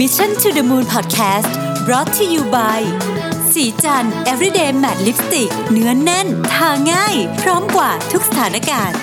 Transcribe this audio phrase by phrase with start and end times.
[0.00, 1.50] Mission to the Moon Podcast
[1.86, 2.80] brought to you by
[3.52, 8.96] สีจัน everyday matte lipstick เนื้อนแน่น ทาง่าย พร้อมกว่าทุกสถานการณ์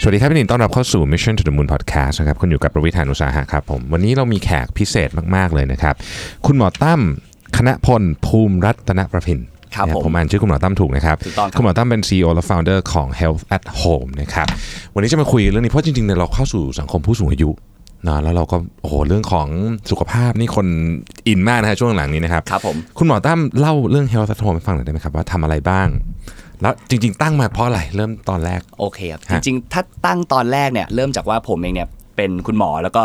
[0.00, 5.94] สวัสดีครับพี่หนิงต้อนรับเข้าสู่ Mission to the Moon Podcast นะครับคุณอยู่กับประวิธานอุตสาหะครับผม วันนี้เรามีแขกพิเศษมาก ๆ เลยนะครับ
[6.46, 7.00] คุณหมอตั้ม
[7.56, 9.38] คณะพลภูมิรัตนประพิน
[9.74, 14.46] ครับนะผมผมอ่านชื่อคุณหมอตั้มถูกนะครับถูกต้องครับคุณหมอตั้มเป็น CEO และ Founder ของ Health at Home นะครับ
[14.94, 17.50] วันนี้จะมาคุยเรื่องนี้เพราะจริงๆเนี่ยเราเข้าสู่สังคมผู้สูงอายุ
[18.06, 19.48] นะแล้วเราก็โอ้โหเรื่องของ
[19.90, 20.66] สุขภาพนี่คน
[21.28, 25.88] อินมากนะฮะช่วงหลังนี้นะครับครับผมคุณหมอตั้มเล่าเรื่อง Health at Home ให้ฟังหน่อยได้ไหมครับว่าทำอะไรบ้าง
[26.62, 33.02] แล้วจริง ๆ ตั้งมาเพราะอะไรเริ่มตอนแรกโอเคครับฮะจริงๆ ถ้าตั้งตอนแรกเนี่ยเริ่มจากว่าผมเองเนี่ยเป็นคุณหมอแล้วก็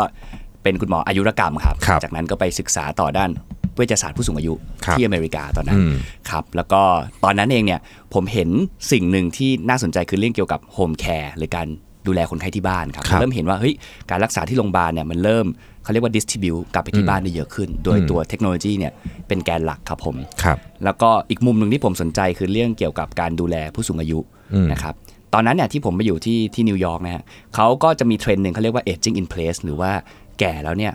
[0.62, 3.30] เป็นคุณหมออายุรกรรมครับครับจากนั้นก็ไปศึกษาต่อด้าน
[3.76, 4.54] เวชศาสตร์ผู้สูงอายุ
[4.84, 5.94] ครับที่อเมริกาตอนนั้นอืม
[6.30, 6.82] ครับแล้วก็
[7.24, 7.80] ตอนนั้นเองเนี่ย
[8.14, 8.48] ผมเห็น
[8.92, 11.66] สิ่งหนึ่งที่น่าสนใจคือเรื่องเกี่ยวกับโฮมแคร์หรือการ
[12.06, 13.74] ดูแลคนไข้ที่บ้านครับครับเริ่มเห็นว่าเฮ้ย
[14.10, 15.46] การรักษาที่โรงพยาบาลเนี่ยมันเริ่ม
[15.82, 18.92] เขาเรียกว่า distribute กลับไปที่บ้านได้เยอะขึ้น โดยตัวเทคโนโลยีเนี่ย
[19.28, 24.18] เป็นแกนหลักครับผมครับแล้วก็อีกมุมหนึ่งที่ผมสนใจคือเรื่องเกี่ยวกับการดูแลผู้สูงอายุ
[24.54, 24.94] อืมนะครับ
[25.34, 27.22] ตอนนั้นเนี่ยที่ผมไปอยู่ที่ที่นิวยอร์กนะฮะ
[27.54, 29.90] เขาก็จะมีเทรนด์หนึ่งเขาเรียกว่า aging in place หรือว่า
[30.38, 30.92] แก่แล้วเนี่ย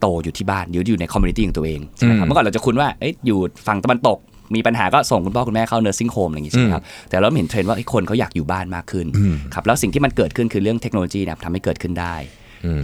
[0.00, 4.18] โตอยู่ที่บ้านอยู่อยู่ใน community ของตัวเองใช่ไหมครับอืมเมื่อก่อนเราจะคุ้นว่าเอ๊ะอยู่ฝั่งตะวันตก
[4.54, 9.06] มีปัญหาก็ส่งคุณพ่อคุณแม่เข้า nursing home อะไรอย่างงี้ใช่ไหมครับแต่เราเห็นเทรนด์ว่าเอ้ยคนเขาอยากอยู่บ้านมากขึ้น
[9.54, 12.14] ครับแล้วสิ่งที่มันเกิดขึ้นคือเรื่องเทคโนโลยีเนี่ยทำให้เกิดขึ้นได้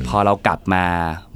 [0.08, 0.84] พอเรากลับมา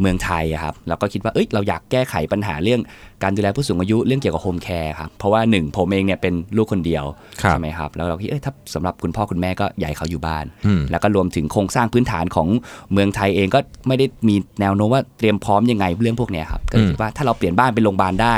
[0.01, 2.81] เมืองไทยอะครับเราก็คิดว่าเอ้ยเราอยากแก้ไขปัญหาเรื่อง
[3.23, 7.05] การดูแลผู้สูงอายุเรื่องเกี่ยวกับ home care ครับเพราะว่าหนึ่งผมเองเนี่ยเป็นลูกคนเดียว
[7.43, 12.49] ครับใช่ไหมครับแล้วเราคิดเอ้ยถ้าสำหรับคุณพ่อคุณแม่ก็อยากให้เขาอยู่บ้านอืมแล้วก็รวมถึงโครงสร้างพื้นฐานของ
[12.93, 18.37] เมืองไทยเองก็ไม่ได้มีแนวโน้มว่าเตรียมพร้อมยังไงเรื่องพวกเนี้ยครับก็เลยคิดว่าถ้าเราเปลี่ยนบ้านเป็นโรงพยาบาลได้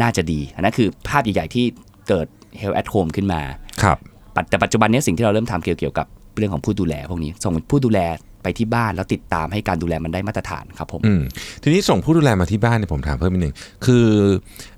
[0.00, 1.64] น่าจะดีอันนั้นคือภาพใหญ่ๆที่
[2.08, 2.26] เกิด
[2.60, 3.40] Health at Home ขึ้นมา
[3.82, 3.98] ครับ
[4.36, 8.00] ปัจแต่ปัจจุบันเนี้สิ่งที่เราเริ่มทำเกี่ยวกับเรื่องของผู้ดูแลพวกนี้ส่งผู้ดูแล
[8.44, 11.22] ไปที่บ้านแล้วติดตามให้การดูแลมันได้มาตรฐานครับผมอืม
[11.62, 14.06] ทีนี้ส่งผู้ดูแลมาที่บ้านเนี่ยผมถามเพิ่มนิดนึงคือ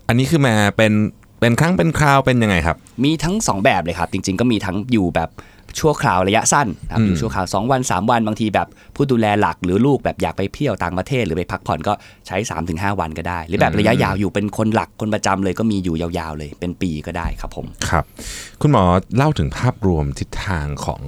[0.08, 0.92] อันนี้คือมาเป็น
[1.40, 5.30] เป็นครั้งเป็นคราวเป็นยังไงครับ มีทั้ง 2 แบบเลยครับ จริง ๆ ก็มีทั้งอยู่แบบ
[5.80, 11.92] ชั่วคราวระยะสั้นนะครับอยู่ชั่วคราว 2 วัน 3 วันบางทีแบบผู้ดูแลหลักหรือลูกแบบอยากไปเที่ยวต่างประเทศ หรือไปพักผ่อนก็
[12.26, 12.36] ใช้
[12.68, 18.04] 3-5 วันก็ได้ หรือแบบระยะยาวอยู่เป็นคนหลักคนประจำเลยก็มีอยู่ยาวๆเลยเป็นปีก็ได้ครับผมครับ
[18.60, 18.84] คุณหมอ
[19.16, 21.02] เล่าถึงภาพรวมทิศทางของ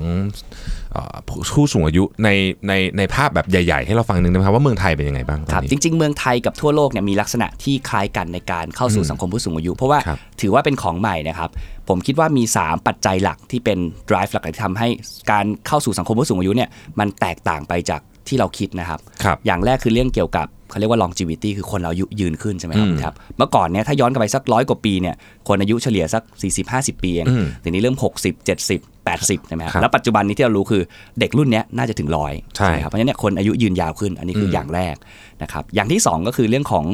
[0.87, 0.87] เอ่อ
[1.28, 2.28] ผู้ผู้สูงอายุใน
[2.68, 11.50] ในในภาพแบบใหญ่ ๆ ให้เราฟังหนึ่งได้ไหมครับว่าเมืองไทยเป็นยังไงบ้างตอครับนนี้จริง ๆ เมืองไทยกับทั่วโลกเนี่ยมีลักษณะที่คล้ายกันในการเข้าสู่สังคมผู้สูงอายุ เพราะว่าครับถือว่าเป็นของใหม่นะครับ
[11.88, 14.88] ผมคิดว่ามี 3 ปัจจัยหลักที่เป็น drive หลักๆที่ทำให้
[15.30, 25.14] การเข้าสู่สังคมผู้สูงอายุเนี่ยมันแตกต่างไปจากที่เราคิดนะครับครับอย่างแรกคือเรื่องเกี่ยวกับเขาเรียกว่า longevity คือคนเราอายุยืนขึ้นใช่ไหมครับอืมครับ เมื่อก่อนเนี่ยถ้าย้อนกลับไปสักร้อยกว่าปีเนี่ย
[25.48, 26.22] คนอายุเฉลี่ยสัก
[26.62, 30.82] 40-50 ปีเองอืมทีนี้เริ่ม 60 70 80ใช่ไหมครับครับแล้วปัจจุบันนี้ที่เรารู้คือ
[31.20, 34.96] เด็กรุ่นเนี้ยน่าจะถึงร้อยใช่ไหมครับเพราะฉะนั้นเนี่ยคนอายุยืนยาวขึ้นอันนี้คือออย่างแรก
[35.42, 36.84] นะครับอย่างที่สองก็คือเรื่องของ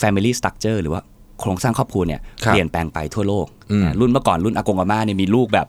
[0.00, 1.00] family structure หรือว่า
[1.40, 5.66] โครงสร้างครอบครัวเนี่ยครับเปลี่ยนแปลงไปทั่วโลกอืมอ่ารุ่นเมื่อก่อนรุ่นอากงอาม่าเนี่ยมีลูกแบบ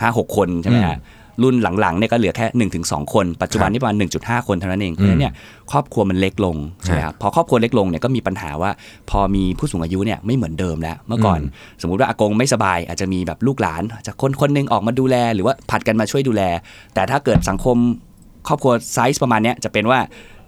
[0.00, 0.98] ห้าหกคนใช่ไหมฮะ
[1.42, 5.32] รุ่นหลังๆเนี่ยก็เหลือแค่1นถึงสคน ปัจจุบันนี่ประมาณ 1.5 คนเท่านั้นเองเพราะฉะนั้นเนี่ย
[5.72, 8.70] ครอบครัวมันเล็กลงใช่ไหมครับพอครอบครัวเล็กลงเนี่ยก็มีปัญหาว่า
[9.10, 11.40] พอมีผู้สูงอายุเนี่ยไม่เหมือนเดิมแล้ว เมื่อก่อน
[11.82, 16.42] สมมุติว่าอากงไม่สบาย อาจจะมีแบบลูกหลานอาจจะคนคนหนึงออกมาดูแล หรือว่าผัดกันมาช่วยดูแล
[16.94, 17.76] แต่ถ้าเกิดสังคม
[18.48, 19.98] ครอบครัวไซส์ประมาณเนี้ยจะเป็นว่า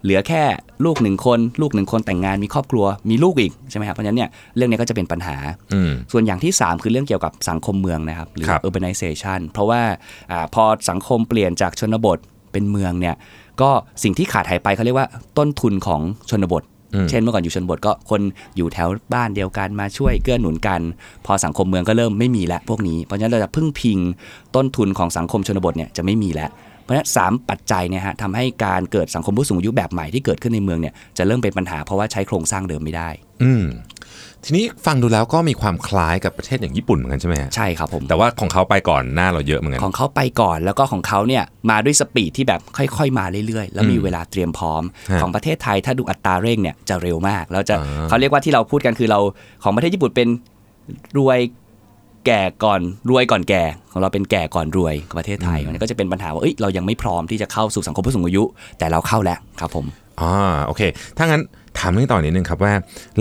[0.05, 0.43] เหลือแค่
[0.85, 5.37] ลูกหนึ่งคน ลูกหนึ่งคนแต่งงานมีครอบครัวมีลูกอีกใช่ไหมครับเพราะฉะนั้นเนี่ยเรื่องนี้ก็จะเป็นปัญหา
[5.75, 9.81] อืมส่วนอย่างที่ 3 คือเรื่องเกี่ยวกับสังคมเมืองนะครับหรือครับ urbanization เพราะว่า
[10.33, 12.19] อาพอสังคมเปลี่ยนจากชนบท
[12.53, 13.15] เป็นเมืองเนี่ย
[13.61, 13.71] ก็
[14.03, 15.09] สิ่งที่ขาดหายไปเขาเรียกว่า
[15.39, 16.65] ต้นทุนของชนบท
[17.11, 18.21] เช่นเมื่อก่อนอยู่ชนบทก็คน
[18.57, 20.81] อยู่แถวบ้านเดียวกันมาช่วยเกื้อหนุนกัน
[21.27, 23.99] พอสังคมเมืองก็เริ่มไม่มีแล้วพวกนี้เพราะฉะนั้นเราจะพึ่งพิง
[24.57, 26.51] ต้นทุนของสังคมชนบทเนี่ยจะไม่มีแล้ว
[26.87, 33.09] เพราะฉะนั้นสามปัจจัยเนี่ยฮะทำให้การเกิดสังคมผู้สูงอายุแบบใหม่ที่เกิดขึ้นในเมืองเนี่ยจะเริ่มเป็นปัญหาเพราะว่าใช้โครงสร้างเดิมไม่ได้
[33.43, 33.65] อืม
[34.45, 49.21] ทีนี้ฟังดูแล้วก็มีความคล้ายกับประเทศอย่างญี่ปุ่นเหมือนกันใช่ไหมฮะใช่ครับผมแต่ว่าของเขาไปก่อนหน้าเราเยอะเหมือนกันของเขาไปก่อนแล้วก็ของเขาเนี่ยมาด้วยสปีดที่แบบค่อย ๆ มาเรื่อยๆ แล้วมีอืมเวลาเตรียมพร้อมฮะของประเทศไทยถ้าดูอัตราเร่งเนี่ยจะเร็วมากเราจะอ่าเขาเรียกว่าที่เราพูดกันคือเรา
[49.65, 50.29] ของประเทศญี่ปุ่นเป็น
[51.19, 51.39] รวย
[52.27, 52.81] แก่ก่อน
[53.11, 53.63] รวยก่อนแก่
[53.93, 58.43] ของเราเป็นแก่ก่อนรวยของประเทศไทยมันก็จะเป็นปัญหาว่าเอ้ยเรายังไม่พร้อมที่จะเข้าสู่สังคมผู้สูงอายุ
[58.79, 59.87] แต่เราเข้าแล้วครับผม
[60.21, 60.35] อ่า
[60.67, 60.83] โอเค
[61.17, 61.43] ถ้างั้น
[61.79, 62.73] ถามเรื่องต่อนิดนึงครับว่า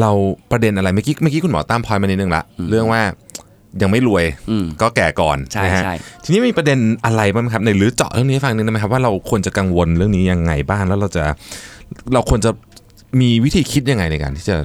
[0.02, 0.12] เรา
[0.52, 3.02] ประเด็นอะไรเมื่อกี้เมื่อกี้คุณหมอตามพอยมานิดนึงละเรื่องว่า
[3.82, 11.24] ยังไม่รวยอืมก็แก่ก่อนใช่นะฮะใช่ทีนี้มีประเด็นอะไรบ้างไหมครับในหรือเจาะเรื่องนี้ให้ฟังหนึงได้ไหมครับว่าเราควรจะกังวลเรื่องนี้ยังไงบ้างแล้วเราจะ
[12.14, 12.52] เราควรจะ
[13.22, 14.58] มีวิธีคิดยังไงในการที่จะ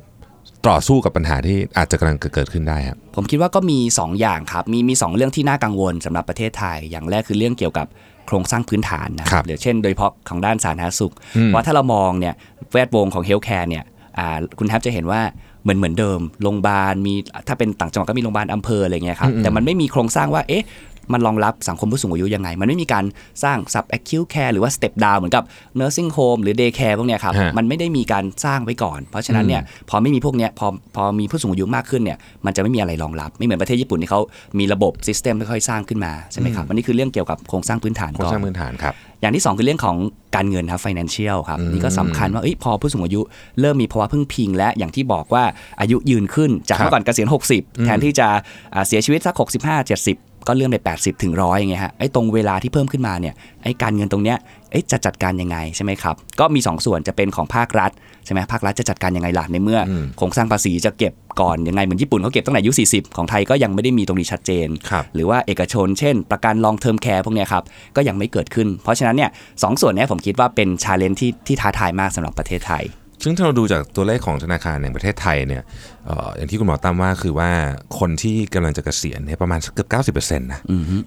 [0.69, 7.87] ต่อสู้กับปัญหาที่อาจจะกำลังเกิดขึ้นได้ครับผมคิดว่าก็มี 2 อย่างครับ มีมี2เรื่องที่น่ากังวลสำหรับประเทศไทย อย่างแรกคือเรื่องเกี่ยวกับ
[8.27, 11.15] โครงสร้างพื้นฐานนะครับหรือเช่น โดยเฉพาะของด้านสาธารณสุข
[11.55, 12.35] ว่าถ้าเรามองเนี่ย
[12.73, 13.85] แวดวงของเฮลท์แคร์เนี่ย
[14.19, 15.21] อ่าคุณแทบจะเห็นว่า
[15.63, 17.15] เหมือนเหมือนเดิมโรงพยาบาลมี
[17.49, 20.65] ถ้าเป็นต่างจังหวัดก็มีโรงพยาบาลอำเภออะไรเงี้ยครับแต่มันไม่มีโครงสร้างว่าเอ๊ะ
[21.13, 23.05] มันรองรับสังคมผู้สูงอายุยังไง มันไม่มีการ
[23.45, 25.45] สร้าง sub acute care หรือว่า step down เหมือนกับ
[25.79, 30.67] nursing home หรือ day care พวกเนี้ยครับฮะมันไม่ได้มีการสร้างไว้ก่อน เพราะฉะนั้นเนี่ยพอไม่มีพวกเนี้ยพอ
[30.97, 34.21] พอมีผู้สูงอายุมากขึ้นเนี่ยมันจะไม่มีอะไรรองรับ ไม่เหมือนประเทศญี่ปุ่นที่เขา
[34.59, 39.97] มีระบบ system ค่อยๆสร้างขึ้นมาใช่ไหมครับอันนี้คือเรื่องเกี่ยวกับโครงสร้างพื้นฐานโครงก่อสร้างนพื้นฐานครับอย่างที่ 2 คือเรื่องของ
[40.37, 43.21] การเงินครับ financial ครับอืมนี่ก็สำคัญว่าเอ้ยพอผู้สูงอายุ
[43.61, 45.45] เริ่มมีภาวะพึ่งพิง และอย่างที่บอกว่า
[45.81, 48.29] อายุยืนขึ้นจากครับเมื่อก่อนเกษียณ 60 แทนที่จะ
[48.75, 53.35] อ่าเสียชีวิตสัก 65 70 ก็เลื่อนไป80 ถึงร้อยอย่างเงี้ยฮะไอ้ตรงเวลาที่เพิ่มขึ้นมาเนี่ย
[53.65, 54.37] ไอ้การเงินตรงเนี้ย
[54.71, 57.91] เอ้ยจะจัดการยังไงใช่ไหมครับ ก็มี 2 ส่วนจะเป็นของภาครัฐ
[58.25, 67.65] ใช่ไหมภาครัฐจะจัดการยังไงล่ะในเมื่ออโครงสร้างภาษีจะเก็บก่อนยังไงเหมือนญี่ปุ่นเขาเก็บตั้งแต่อายุ 40 ของไทยก็ยังไม่ได้มีตรงนี้ชัดเจนครับหรือว่าเอกชนเช่น ประกัน long term care พวกเนี้ยครับ
[67.97, 69.31] ก็ยังไม่เกิดขึ้น เพราะฉะนั้นเนี่ย
[69.63, 72.85] สองส่วนเนี้ยผมคิดว่าเป็น challenge ที่ที่ท้าทายมากสำหรับประเทศไทย
[73.23, 75.63] ซึ่งถ้าเราดูจากตัวเลขของธนาคารแห่งประเทศไทยเนี่ย
[76.07, 77.51] เอ่ออย่างที่คุณหมอตั้มว่าคือว่า
[77.99, 80.61] คนที่กำลังจะเกษียณเนี่ยประมาณสักเกือบ90%นะ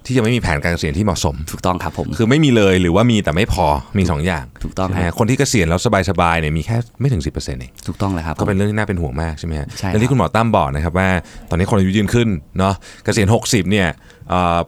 [0.05, 3.65] ที่ยังไม่มีแผนการเกษียณที่เหมาะสมถูกต้องครับผมคือไม่มีเลยหรือว่ามีแต่ไม่พอ
[3.97, 5.79] มีสองอย่างถูกต้องใช่ไหมฮะคนที่เกษียณแล้ว
[6.09, 11.09] สบายๆเนี่ยมีแค่ไม่ถึง10%เองถูกต้องเลยครับก็เป็นเรื่องที่น่าเป็นห่วงมากใช่ไหมฮะใช่ครับและที่คุณหมอตั้มบอกนะครับว่า
[11.49, 12.27] ตอนนี้คนอายุยืนขึ้น
[12.59, 12.73] เนาะ
[13.03, 13.87] เกษียณ60เนี่ย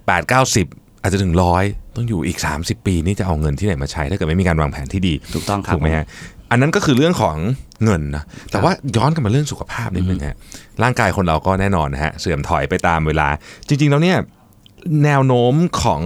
[0.05, 0.67] แปดเก้าสิบ
[1.01, 1.63] อาจจะถึงร้อย
[1.95, 6.05] ต้องอยู่อีก 30 ปีนี่จะเอาเงินที่ไหนมาใช้ ถ้าเกิดไม่มีการวางแผนที่ดี ถูกต้องครับถูกไหมฮะ
[6.51, 7.35] อันนั้นก็คือเรื่องของ
[7.83, 10.35] เงินนะแต่ว่าย้อนกลับมาเรื่องสุขภาพนิดนึงฮะ
[10.83, 13.27] ร่างกายคนเราก็แน่นอนนะฮะเสื่อมถอยไปตามเวลา
[13.67, 14.17] จริง ๆ แล้วเนี่ย
[15.03, 15.53] แนวโน้ม
[15.83, 16.01] ของ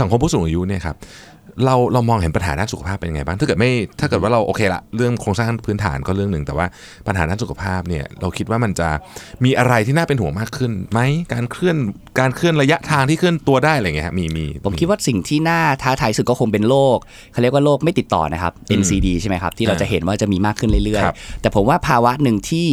[0.00, 0.96] สังคมผู้สูงอายุเนี่ยครับ
[1.64, 3.70] เราเรามองเห็นปัญหาด้านสุขภาพเป็นยังไงบ้างถ้าเกิดไม่
[4.00, 6.66] ถ้าเกิดว่าเราโอเคละเรื่องโครงสร้างพื้นฐานก็เรื่องหนึ่งแต่ว่า
[7.06, 8.88] ปัญหาด้านสุขภาพเนี่ยเราคิดว่ามันจะ
[9.44, 11.00] มีอะไรที่น่าเป็นห่วงมากขึ้นไหม
[11.32, 11.76] การเคลื่อน
[12.20, 16.98] การเคลื่อนระยะทางที่เคลื่อนตัวได้อะไรอย่างเงี้ยฮะมีมีผมคิดว่าสิ่งที่น่าท้าทายสุดก็คงเป็นโรค
[17.32, 22.68] เขาเรียกว่าโรคไม่ติดต่อนะครับ NCD ใช่ไหมครับที่เราจะเห็นว่าจะมีมากขึ้นเรื่อยครับๆแต่ผมว่าภาวะหนึ่งที่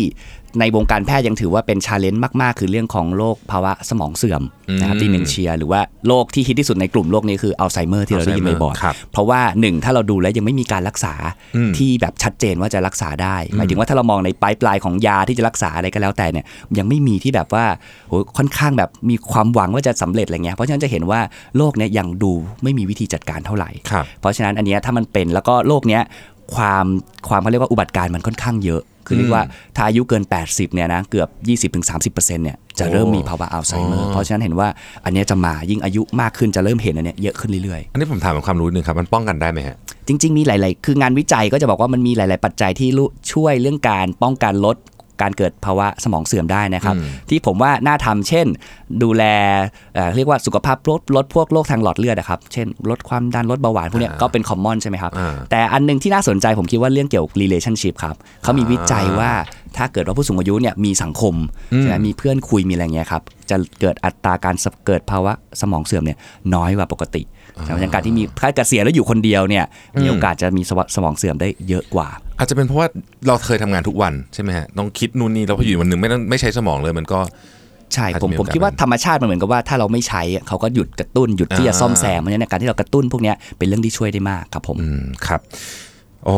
[0.59, 4.41] ในวงการแพทย์ยังถือว่าเป็น challenge มากๆ คือเรื่องของโรคภาวะสมองเสื่อม
[4.79, 11.13] นะครับอืมดิเมนเชีย หรือว่าโรคที่ฮิตที่สุดในกลุ่มโรคนี้คืออัลไซเมอร์ที่เราได้ยินบ่อยครับๆเพราะว่าหนึ่งถ้าเราดูแล้วยังไม่มีการรักษา
[11.55, 16.45] อืมที่แบบชัดเจนว่าจะรักษาได้หมายถึงว่าถ้าเรามองในปลายปลายๆของยาที่จะรักษาอะไรก็แล้วแต่เนี่ย
[16.77, 17.65] ยังไม่มีที่แบบว่า
[18.07, 21.19] โหค่อนข้างแบบมีความหวังว่าจะสำเร็จอะไรเงี้ยเพราะฉะนั้นจะเห็นว่า
[21.57, 22.33] โรคเนี้ยยังดู
[22.63, 26.01] ไม่มีวิธีจัดการเท่าไหร่ครับเพราะฉะนั้นอันเนี้ยถ้ามันเป็นแล้วก็โรคเนี้ย
[26.55, 26.85] ความ
[27.29, 28.81] ความเขาเรียกว่าอุบัติการณ์มันค่อนข้างเยอะ
[29.11, 31.29] คือเรียกว่าถ้าอายุเกิน 80เนี่ยนะเกือบ
[31.71, 34.67] 20-30%เนี่ยจะเริ่มมีภาวะอัลไซเมอร์เพราะฉะนั้นเห็นว่า
[35.05, 39.75] อันเนี้ยจะมายิ่งอายุมากขึ้นจะเริ่มเห็นอันเนี้ยเยอะขึ้นเรื่อยๆ อันนี้ผมถามเป็นความรู้นิดนึงครับ มันป้องกันได้ไหมฮะ
[40.07, 44.75] จริง ๆ มีหลาย ๆ คืองานวิจัยก็จะบอกว่ามันมีหลาย ๆ ปัจจัยที่รู้ช่วยเรื่องการป้องกันลด
[45.21, 48.47] การเกิดภาวะสมองเสื่อมได้นะครับอืมที่ผมว่าน่าทำเช่น
[49.03, 49.23] ดูแล
[49.95, 59.31] เอ่อเรียกว่าสุขภาพลดลดพวกโรคทางหลอดเลือดนะครับเช่นลดความดันลดเบาหวานพวกเนี้ยก็เป็นคอมมอนใช่ไหมครับอ่าแต่อันหนึงที่น่าสนใจผมคิดว่าเรื่องเกี่ยวกับ relationship ครับเขามีวิจัยว่า
[59.77, 61.35] ถ้าเกิดว่าผู้สูงอายุเนี่ยมีสังคม
[61.77, 64.55] ใช่ไหมมีเพื่อนคุยมีอะไรเงี้ยครับจะเกิดอัตราการ
[64.87, 66.17] เกิดภาวะสมองเสื่อมเนี่ย
[66.55, 67.21] น้อยกว่าปกติ
[67.63, 69.65] ใช่ไหมอย่างการที่มีถ้าเกษียณแล้วอยู่คนเดียวเนี่ย
[70.01, 72.07] มีโอกาสจะมีสวสมองเสื่อมได้เยอะกว่า
[72.37, 72.87] อาจจะเป็นเพราะว่า
[73.27, 77.19] เราเคยทำงานทุกวันใช่ไหมฮะต้องคิดนู่นนี่แล้วพออยู่วันหนึ่งไม่ต้องไม่ใช้สมองเลยมันก็
[77.93, 85.41] ใช่อาจผมจะมีผมโอกาสคิดว่าธรรมชาติมันเหมือนกับว่าถ้าเราไม่ใช้อะเขาก็หยุดกระตุ้นหยุดที่จะอ่าซ่อมแซมเพราะฉะนั้นการที่เรากระตุ้นพวกเนี้ยเป็นเรื่องที่ช่วยได้มากครับผมอืมครับ
[86.25, 86.37] โอ้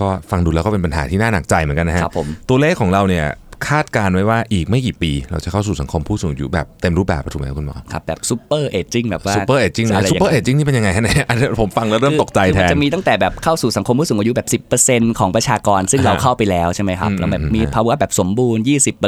[0.00, 3.26] ก็ฟังดูแล้วก็เป็นปัญหาที่น่าหนักใจเหมือนกันนะฮะครับผมตัวเลขของเราเนี่ย
[3.70, 14.48] คาดการณ์ไว้ว่าอีกไม่กี่ปี เราจะเข้าสู่สังคมผู้สูงอายุแบบเต็มรูปแบบถูกไหมครับคุณหมอครับแบบซูเปอร์เอจจิ้งแบบว่าซูเปอร์เอจจิ้งะนะไรซูเปอร์เอย่างจจ aging นี่เป็นยังไงฮะเนี่ยอันนี้ผมฟังแล้วเริ่มตกใจคือแทมันนจะมีตั้งแต่แบบเข้าสู่สังคมผู้สูงอายุแบบ
[14.88, 18.62] 10%ของประชากร ซึ่งเราอ่าเข้าไปแล้วใช่ไหมครับอืมแล้วแบบอืมมีภาวะแบบสมบูรณ์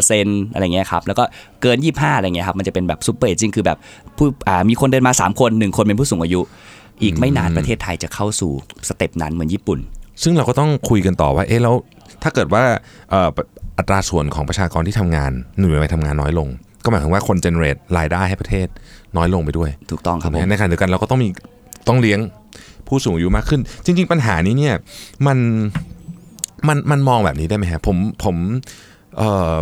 [0.04, 1.24] 20%อะไรเงี้ยครับแล้วก็
[1.62, 3.78] เกิน 25อะไรเงี้ยครับมันจะเป็นแบบ super aging คือแบบ
[4.16, 6.40] ผู้อ่ามีคนเดินมา 3 คน 1 คนเป็นผู้สูงอายุ
[7.02, 8.52] อีกไม่นานประเทศไทยจะเข้าสู่
[8.88, 9.78] สเต็ปนั้นเหมือนญี่ปุ่น
[10.22, 11.74] ซึ่งเราก็ต้องคุยกันต่อว่าเอ๊ะแล้ว
[12.22, 12.64] ถ้าเกิดว่า
[13.10, 13.28] เอ่อ
[13.78, 16.48] อัตราส่วนของประชากรที่ทำงานหน่วยวัยทำงานน้อยลง
[16.84, 18.66] ก็หมายถึงว่าคนเจเนเรตรายได้ให้ประเทศ
[19.16, 21.28] น้อยลงไปด้วย ถูกต้องครับถูกผไหมมในขณะเดียวกันเราก็ต้องมี
[21.88, 22.20] ต้องเลี้ยง
[22.88, 24.74] ผู้สูงอายุมากขึ้น จริง ๆ ปัญหานี้เนี่ย
[25.26, 25.38] มัน
[26.68, 28.36] มันมันมองแบบนี้ได้ไหมฮะผมผม
[29.18, 29.54] เอ่อ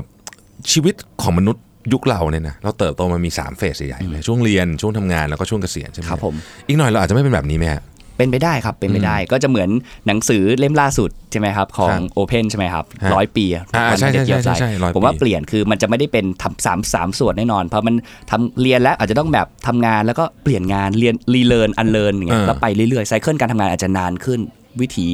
[0.73, 6.35] ชีวิตของมนุษย์ยุคเราเนี่ยนะเราเติบโตมามี3เฟสใหญ่ๆเลยช่วงเรียนช่วงทำงานแล้วก็ช่วงเกษียณใช่ไหมครับผม
[6.66, 7.82] อีกหน่อยเราอาจจะไม่เป็นแบบนี้ไหมฮะ
[8.23, 9.69] เป็นไปได้ครับเป็นไปได้ก็จะเหมือน
[10.07, 17.95] หนังสือเล่มล่าสุดใช่ไหมครับของครับโอเพนใช่ไหมครับฮะร้อยปีอะอ่าวันใช่เด็กใช่เกี่ยวใช่ใช่100ผมว่าปีเปลี่ยนคือมันจะไม่ได้เป็นทำสามสามส่วนแน่นอน เพราะมัน
[18.31, 24.41] ทำเรียนแล้วอาจจะต้องแบบทำงานแล้วก็เปลี่ยนงานเรียนรีเลิร์นอันเลิร์นอย่างเงี้ยอ่าแล้วไปเรื่อยๆไซเคิลการทำงานอาจจะนานขึ้น
[24.81, 25.09] วิถี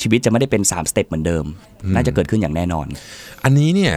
[0.00, 1.44] ชีวิตจะไม่ได้เป็น3สเต็ปเหมือนเดิม
[1.94, 2.86] น่าจะเกิดขึ้นอย่างแน่นอน
[3.44, 3.94] อันนี้เนี่ย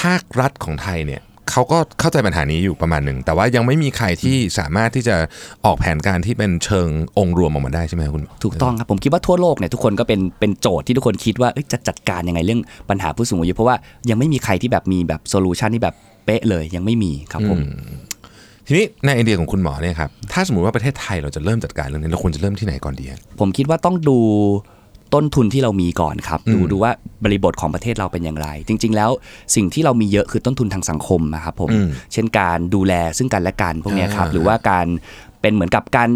[0.00, 5.16] ภาครัฐของไทยเนี่ย เขาเขาก็เข้าใจปัญหานี้อยู่ประมาณหนึ่ง แต่ว่ายังไม่มีใครที่สามารถที่จะ
[5.64, 6.88] ออกแผนการที่เป็นเชิง
[7.18, 13.76] องค์รวมออกมาได้ใช่ไหมครับคุณหมอถูกต้องครับ ผมคิดว่าทั่วโลกเนี่ยทุกคนก็เป็นเป็นโจทย์ที่ทุกคนคิดว่าเอ้ยจะจัดการยังไงเรื่องปัญหาผู้สูงอายุเพราะว่า
[14.10, 17.58] ยังไม่มีใครที่แบบมีแบบ solution ที่แบบเป๊ะเลยยังไม่มีครับผม
[18.66, 24.18] ทีนี้ในไอเดียของคุณหมอเนี่ยครับถ้าสมมติว่าประเทศไทยเราจะเริ่มจัดการเรื่องนี้เราควรจะเริ่มที่ไหนก่อนดีอะผมคิดว่าต้องดู
[25.14, 26.92] ต้นทุนที่เรามีก่อนครับ ดูดูว่า
[27.24, 29.10] บริบทของประเทศเราเป็นอย่างไร จริง ๆ แล้ว
[29.54, 34.86] สิ่งที่เรามีเยอะคือต้นทุนทางสังคมนะครับผมอืมเช่นการดูแลซึ่งกันและกันพวกเนี้ยครับอ่าหรือว่าการ
[35.42, 36.08] เป็นเหมือนกับการ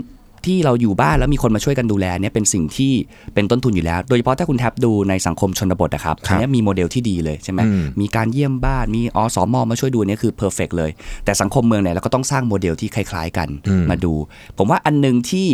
[0.47, 2.93] ที่เราอยู่บ้านแล้วมีคนมาช่วยกันดูแลเนี่ยเป็นสิ่งที่
[3.35, 10.91] เป็นต้นทุนอยู่แล้ว โดยเฉพาะถ้าคุณแทบดูในสังคมชนบทนะครับครับอันเนี้ยมีโมเดลที่ดีเลยใช่ไหมอืมมีการเยี่ยมบ้านมีอสมมาช่วยดูเนี่ยคือ perfect เลย
[11.25, 14.15] แต่สังคมเมืองเนี่ยเราก็ต้องสร้างโมเดลที่คล้าย ๆ กันอืมมาดู
[14.59, 15.49] ผมว่าอันหนึ่งที่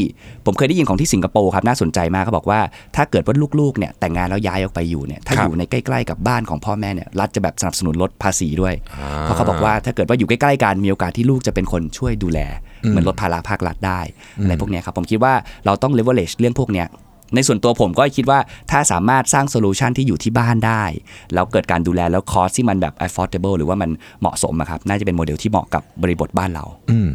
[0.46, 2.60] ผมเคยได้ยินของที่สิงคโปร์ครับน่าสนใจมากเขาบอกว่า
[2.96, 12.40] ถ้าเกิดว่าลูกๆเนี่ยแต่งงานแล้วย้ายออกไปอยู่เนี่ยถ้าครับอยู่ในใกล้ๆกับบ้านของพ่อแม่เนี่ยรัฐจะแบบสนับสนุนลดภาษีด้วยอ่าเพราะเขาบอกว่าถ้าเกิดว่าอยู่ใกล้ๆกันมีโอกาสที่ลูกจะเป็นคนช่วยดูแล
[12.86, 14.00] เหมือนลดภาระภาครัฐได้
[14.42, 15.34] อะไรพวกเนี้ยครับผมคิดว่า
[15.66, 16.88] เราต้อง leverage เรื่องพวกเนี้ย
[17.34, 18.38] ในส่วนตัวผมก็คิดว่า
[18.70, 20.84] ถ้าสามารถสร้าง solution ที่อยู่ที่บ้านได้
[21.34, 27.08] แล้วเกิดการดูแลแล้ว cost ที่มันแบบ affordable หรือว่ามันเหมาะสมอะครับน่าจะเป็นโมเดลที่เหมาะกับบริบทบ้านเราอืม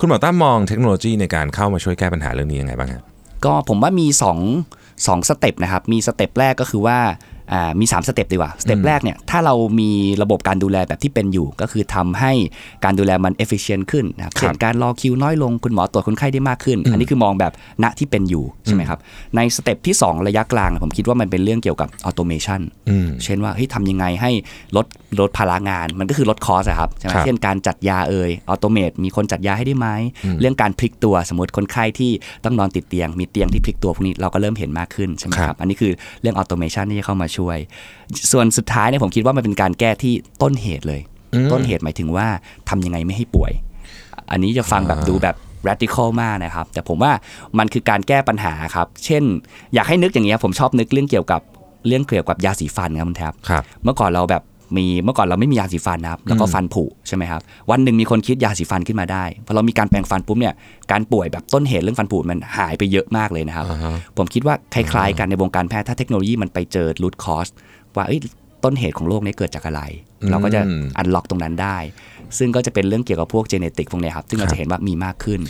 [0.00, 3.02] คุณหมอตั้มมองเทคโนโลยีในการเข้ามาช่วยแก้ปัญหาเรื่องนี้ยังไงบ้างครับ
[3.44, 4.38] ก็ผมว่ามี
[5.06, 7.39] สอง step นะครับ มี step แรกก็คือว่าอ่า
[7.80, 9.90] มี 3 step ดีกว่า step แรกเนี่ยถ้าเรามี
[10.22, 12.32] ระบบการดูแลแบบที่เป็นอยู่ ก็คือทำให้
[12.84, 17.52] การดูแลมัน efficient ขึ้นนะครับครับเช่นการรอคิวน้อยลงคุณหมอตรวจคนไข้ได้มากขึ้น อันนี้คือมองแบบ
[17.82, 18.98] ณที่เป็นอยู่ใช่ไหมครับ
[19.36, 24.30] ใน step ที่ 2 ระยะกลางผมคิดว่ามันเป็นเรื่องเกี่ยวกับ automation อืมเช่นว่าเฮ้ยทำยังไงให้
[24.76, 24.86] ลด
[25.20, 29.88] ลดภาระงาน มันก็คือลด cost ครับใช่ไหมครับเช่นการจัดยาเอ่ย automate มีคนจัดยาให้ได้ไหม
[30.40, 32.10] เรื่องการพลิกตัวสมมติคนไข้ที่
[32.44, 35.92] ต้องนอนติดเตียง มีเตียงที่พลิกตัวพวกนี้เราก็เริ่มเห็นมากขึ้นใช่ไหมคครัรับบอันนี้คือ
[36.22, 37.58] เรื่อง automation ที่จะเข้ามาช่วย
[38.32, 41.00] ส่วนสุดท้ายเนี่ยผมคิดว่ามันเป็นการแก้ที่ต้นเหตุเลย
[41.52, 42.26] ต้นเหตุหมายถึงว่า
[42.68, 43.52] ทำยังไงไม่ให้ป่วย
[44.30, 45.36] อันนี้จะฟังแบบดูแบบ
[45.68, 47.12] radical มากนะครับ แต่ผมว่า
[47.58, 49.22] มันคือการแก้ปัญหาครับ เช่น
[49.74, 51.40] อยากให้นึกอย่างเงี้ยผมชอบนึกเรื่องเกี่ยวกับ
[51.86, 54.42] เรื่องเกี่ยวกับยาสีฟันครับคุณแทบครับเมื่อก่อนเราแบบ
[54.76, 60.54] มีเมื่อก่อนเราไม่มียาสีฟันนะครับแล้วก็ฟันผุใช่ไหมครับวันหนึ่งมีคนคิดยาสีฟันขึ้นมาได้พอเรามีการแปรงฟันปุ๊บเนี่ย
[60.92, 67.50] การป่วยแบบต้นเหตุเรื่องฟันผุมันหายไปเยอะมากเลยนะครับอ่าฮะผมคิดว่าคล้าย ๆ กันในวงการแพทย์ถ้าเทคโนโลยีมันไปเจอ root cause
[67.96, 68.20] ว่าเอ้ย
[68.64, 69.82] ต้นเหตุของโรคนี้เกิดจากอะไร
[70.30, 71.76] เราก็จะอืมอันล็อกตรงนั้นได้
[72.38, 75.40] ซึ่งก็จะเป็นเรื่องเกี่ยวกับพวกเจเนติกพวกเนี้ยครับซึ่งเราครับจะเห็นว่ามีมากขึ้น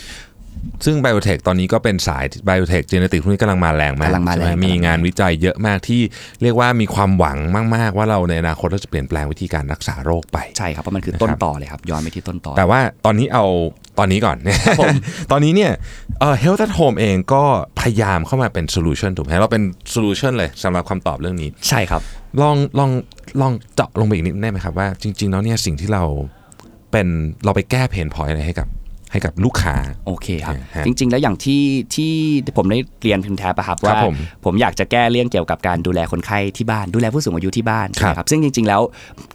[0.85, 6.01] ซึ่ง biotech ตอนนี้ก็เป็นสาย biotech genetic พวกนี้กำลังมาแรงมากกำลังมาแรงใช่ไหมมีงานวิจัยเยอะมากที่
[6.41, 7.37] เรียกว่ามีความหวัง
[7.75, 13.45] มาก ๆ ว่าเราในอนาคตเราจะเปลี่ยนแปลงวิธีการรักษาโรคไป ใช่ครับเพราะมันคือนะครับต้นตอเลยครับย้อนไปที่ต้นตอ แต่ว่าตอนนี้เอา
[13.99, 14.37] ตอนนี้ก่อน
[14.79, 14.95] ผม
[15.31, 15.71] ตอนนี้เนี่ย
[16.19, 17.43] เอ่อ Health at Home เองก็
[17.81, 22.01] พยายามเข้ามาเป็น solution ถูกไหมเราเป็น solution เลยสำหรับคำตอบเรื่องนี้ ใช่ครับ
[22.41, 22.91] ลองลอง
[23.41, 26.03] ลองเจาะลงไปอีกนิดได้ไหมครับว่าจริง ๆ แล้วเนี่ยสิ่งที่เรา
[26.91, 27.07] เป็น
[27.45, 28.67] เราไปแก้ pain point อะไรให้กับ
[29.11, 29.75] ให้กับลูกค้า
[30.07, 31.63] โอเคครับฮะจริง ๆ แล้วอย่างที่
[31.95, 32.11] ที่
[32.57, 34.13] ผมได้เรียนคุณแท็ปอะครับครับว่าผม
[34.45, 38.81] ผมอยากจะแก้เรื่องเกี่ยวกับการดูแลคนไข้ที่บ้าน ดูแลผู้สูงอายุที่บ้านครับใช่ไหมครับซึ่งจริง ๆ แล้ว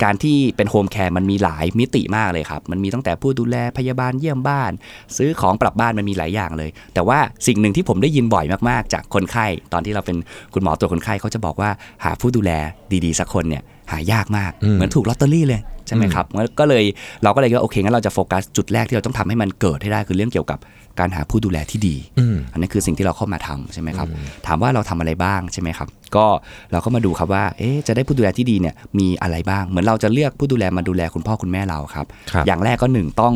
[0.04, 4.72] การที่เป็น home care มันมีหลายมิติมากเลยครับ มันมีตั้งแต่ผู้ดูแลพยาบาลเยี่ยมบ้าน
[5.16, 10.16] ซื้อของปรับบ้านมันมีหลายอย่างเลย แต่ว่าสิ่งหนึ่งที่ผมได้ยินบ่อยมากๆ จากคนไข้ ตอนที่เราเป็น
[10.54, 11.70] คุณหมอตรวจคนไข้เขาจะบอกว่า
[12.04, 12.52] หาผู้ดูแล
[13.04, 16.84] ดีๆสักคนเนี่ย หายากมากอืมเหมือนถูกลอตเตอรี่เลยใช่ไหมครับงั้นก็เลย
[17.22, 20.58] เราก็เลยว่าโอเคงั้นเราจะโฟกัสจุดแรกที่เราต้องทำให้มันเกิดให้ได้คือเรื่องเกี่ยวกับ
[21.00, 24.08] การหาผู้ดูแลที่ดีอืมอันนี้คือสิ่งที่เราเข้ามาทำใช่ไหมครับ
[24.46, 26.26] ถามว่าเราทำอะไรบ้างใช่ไหมครับ ก็
[26.72, 33.34] เราก็มาดูครับว่าเอ๊ะจะได้ผู้ดูแลที่ดีเนี่ยมีอะไรบ้าง เหมือนเราจะเลือกผู้ดูแลมาดูแลคุณพ่อคุณแม่เราครับครับอย่างแรกก็หนึ่งต้อง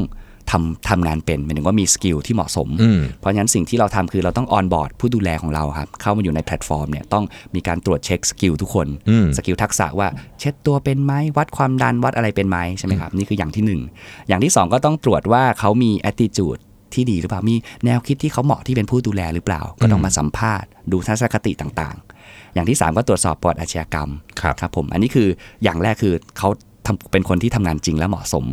[0.51, 10.09] ทำทำงานเป็นหมายถึงว่ามี skill ที่เหมาะสมอืมเพราะฉะนั้นสิ่งที่เราทำคือเราต้อง onboard ผู้ดูแลของเราครับ เข้ามาอยู่ในแพลตฟอร์มเนี่ยต้องมีการตรวจเช็ค skill ทุกคนอืม skill ทักษะว่า
[10.41, 13.81] เช็ดตัวเป็นไหมวัดความดันวัดอะไรเป็นไหมใช่ไหมครับนี่คืออย่างที่หนึ่ง
[14.29, 16.61] อย่างที่สองก็ต้องตรวจว่าเขามี attitude
[16.95, 24.09] ที่ดีหรือเปล่ามีแนวคิดที่เขาเหมาะที่เป็นผู้ดูแลหรือเปล่า ก็ต้องมาสัมภาษณ์ดูทัศนคติต่างๆ อย่างที่สามก็ตรวจสอบประวัติอาชญากรรม
[24.41, 25.29] ครับครับผมอันนี้คือ
[25.65, 26.49] อย่างแรกคือเขา
[26.87, 28.45] ทำเป็นคนที่ทำงานจริงและเหมาะสม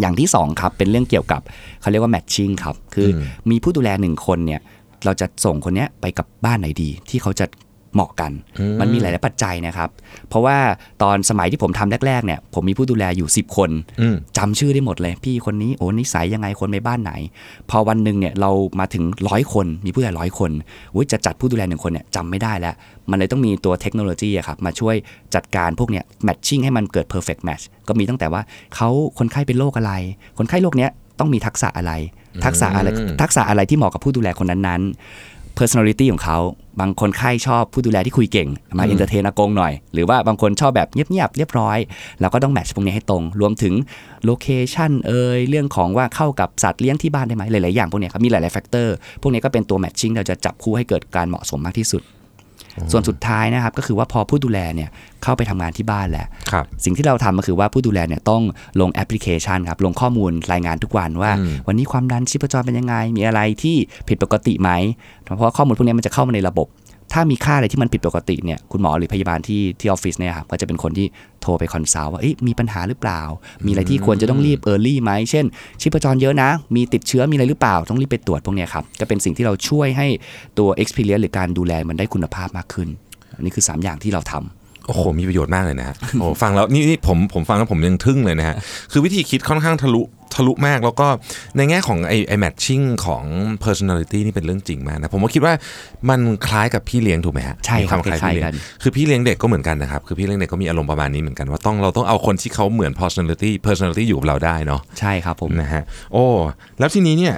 [0.00, 1.40] อย่างที่สองครับเป็นเรื่องเกี่ยวกับ
[1.80, 4.60] เขาเรียกว่า matching ครับคืออมมีผู้ดูแลหนึ่งคนเนี่ย
[5.04, 7.46] เราจะส่งคนเนี้ยไปกับบ้านไหนดี ที่เขาจะ
[7.94, 8.32] เหมาะกัน
[8.80, 9.90] มันมีหลาย ๆ ปัจจัยนะครับ
[10.28, 10.56] เพราะว่า
[11.02, 13.70] ตอนสมัยที่ผมทำแรก ๆ เนี่ย ผมมีผู้ดูแลอยู่ 10 คน
[14.00, 17.12] อืมจำชื่อได้หมดเลย พี่คนนี้โอ้นิสัยยังไงคนไปบ้านไหน
[17.70, 20.50] พอวันหนึ่งเนี่ยเรามาถึงร้อยคนมีผู้ดูแลร้อยคน
[20.94, 22.74] อุ๊ยจะจัดผู้ดูแลหนึ่งคนเนี่ยจำไม่ได้แล้ว
[23.10, 24.94] มันเลยต้องมีตัวเทคโนโลยีอะครับมาช่วย
[25.34, 28.42] จัดการพวกเนี้ยแมทชิ่งให้มันเกิด perfect match ก็มีตั้งแต่ว่า
[28.74, 29.92] เขาคนไข้เป็นโรคอะไร
[30.38, 31.92] คนไข้โรคเนี้ยต้องมีทักษะอะไร
[32.44, 36.38] ทักษะอะไรอืมทักษะอะไรที่เหมาะกับผู้ดูแลคนนั้นๆ personality ของเขา
[36.80, 41.78] บางคนไข้ชอบผู้ดูแลที่คุยเก่ง มา entertain อากงหน่อย หรือว่าบางคนชอบแบบเงียบๆเรียบร้อย
[42.20, 43.74] เราก็ต้อง match พวกนี้ให้ตรง รวมถึง
[44.24, 52.02] location เอ่ยเรื่องของว่าเข้ากับสัตว์เลี้ยงที่บ้านได้ไหมหลายๆอย่างพวกเนี้ยครับมีหลายๆ factor พวกนี้ก็เป็นตัว matching เราจะจับคู่ให้เกิดการเหมาะสมมากที่สุด
[52.92, 54.88] ส่วนสุดท้ายนะครับก็คือว่าพอผู้ดูแลเนี่ย
[55.22, 58.42] เข้าไปทำงานที่บ้านแล้วครับสิ่งที่เราทำก็คือว่าผู้ดูแลเนี่ยต้อง
[58.80, 61.32] ลงแอปพลิเคชันครับลงข้อมูลรายงานทุกวันว่า
[61.66, 63.76] วันนี้ความดันชีพจรเป็นยังไง มีอะไรที่
[64.08, 64.70] ผิดปกติไหม
[65.22, 66.66] เพราะว่าข้อมูลพวกนี้มันจะเข้ามาในระบบ
[67.14, 71.06] ถ้ามีค่าอะไรที่มันผิดปกติเนี่ยคุณหมอหรือพยาบาลที่ที่ออฟฟิศเนี่ยครับก็จะเป็นคนที่
[71.42, 73.22] โทรไป consult ว่ามีปัญหาหรือเปล่า
[73.66, 75.44] มีอะไรที่ควรจะต้องรีบ early ไหมเช่น
[75.80, 80.06] ชีพจรเยอะนะ มีติดเชื้อมีอะไรหรือเปล่า ต้องรีบไปตรวจพวกเนี้ยครับก็เป็นสิ่งที่เราช่วยให้
[80.58, 82.88] ตัว experience หรือการดูแลมันได้คุณภาพมากขึ้น
[83.36, 88.56] อันนี้คือ 3 อย่างที่เราทำโอ้โห มีประโยชน์มากเลยนะฮะ โอ้ฟังแล้วนี่นี่ผมผมฟังแล้วผมยังทึ่งเลยนะฮะ
[88.92, 90.02] คือวิธีคิดค่อนข้างทะลุ
[90.34, 91.06] ทะลุมากแล้วก็
[91.56, 93.24] ในแง่ของไอไอแมทชิ่งของ
[93.64, 95.54] personality นี่เป็นเรื่องจริงมากนะ ผมก็คิดว่า
[96.10, 106.24] มันคล้ายกับพี่เลี้ยงถูกไหมฮะใช่ครับมีวามคล้ายพี่เลี้ยคล้ายๆกังนคือพี่เลี้ยงเด็กก็เหมือนกันนะครับ คือพี่เลี้ยงเด็กก็มีอารมณ์ประมาณนี้เหมือนกันว่าต้องเราต้องเอาคนที่เขาเหมือน personality personality อยู่กับเราได้เนาะใช่ครับผมนะฮะโอ้
[106.78, 107.36] แล้วทีนี้เนี่ย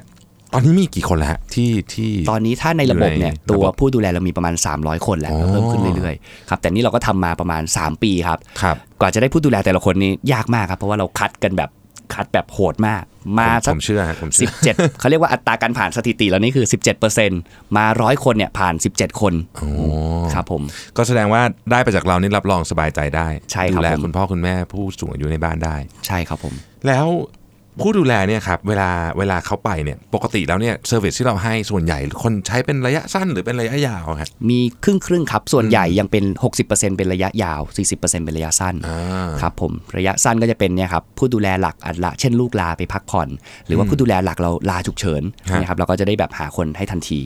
[0.54, 11.70] ตอนนี้มีกี่คนแล้วฮะที่ที่ตอนนี้ถ้าในระบบเนี่ยอยู่ในตัวระบบผู้ดูแลเรามีประมาณ 300 คนแล้วอ๋อเพิ่มขึ้นเรื่อยๆครับแต่นี่เราก็ทำมาประมาณ 3 ปีครับครับ กว่าจะได้ผู้ดูแลแต่ละคนนี้ยากมากครับเพราะว่าเราคัดกันแบบ
[12.14, 13.04] คัดแบบโหดมาก
[13.38, 16.66] มาผมสักผมเชื่อผมเชื่อ17เขาเรียกว่าอัตราการผ่านสถิติแล้วนี่คือ
[17.20, 19.34] 17%มาร้อยคนเนี่ยผ่าน 17 คน
[20.34, 20.62] ครับผม
[20.96, 26.54] ก็แสดงว่าได้ไปจากเรานี่รับรองสบายใจได้ใช่ครับดูแลคุณพ่อคุณแม่ผู้สูงอายุในบ้านได้ ใช่ครับผม
[26.86, 27.06] แล้ว
[27.80, 36.24] ผู้ดูแลเนี่ยครับเวลาเวลาเขาไปเนี่ยปกติแล้วเนี่ย service ที่เราให้ส่วนใหญ่คนใช้เป็นระยะสั้นหรือเป็นระยะยาวครับมีครึ่งครึ่งๆครับ ส่วนใหญ่ยังเป็น
[36.62, 43.28] 60%เป็นระยะยาว 40%เป็นระยะสั้นอ่าครับผมระยะสั้นก็จะเป็นเนี่ยครับผู้ดูแลหลักอันละเช่นลูกลาไปพักผ่อน
[43.66, 47.20] หรือว่าผู้ดูแลหลักเราลาฉุกเฉินฮะนะครับเราก็จะได้แบบหาคนให้ทันที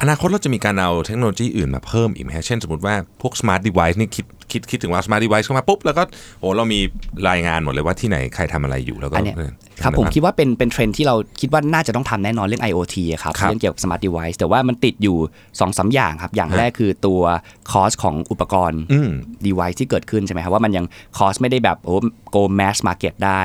[0.00, 6.02] อนาคตเราจะมีการเอาเทคโนโลยีอื่นมาเพิ่มอีกไหมฮะเช่นสมมติว่าพวก smart device นี่คิดคิดคิดถึงว่า smart device เข้ามาปุ๊บ แล้วก็
[6.40, 6.80] โอ้เรามี
[7.28, 9.50] รายงานหมดเลยว่าที่ไหนใครทำอะไรอยู่แล้วก็อันเนี้ยเออ
[9.82, 17.22] ครับทำได้ผมปะคิดว่าเป็นเป็นเทรนด์ที่เราคิดว่าน่าจะต้องทำแน่นอนเรื่อง IoT อะครับครับ เรื่องเกี่ยวกับ smart device แต่ว่ามันติดอยู่2อสาอย่างครับ อย่างฮะแรกคือตัว
[17.70, 19.10] คอสของอุปกรณ์อืม
[19.46, 20.84] device ที่เกิดขึ้นใช่ไหมครับว่ามันยัง
[21.18, 21.96] คอสไม่ได้แบบโอ้
[22.34, 23.42] go mass market ได้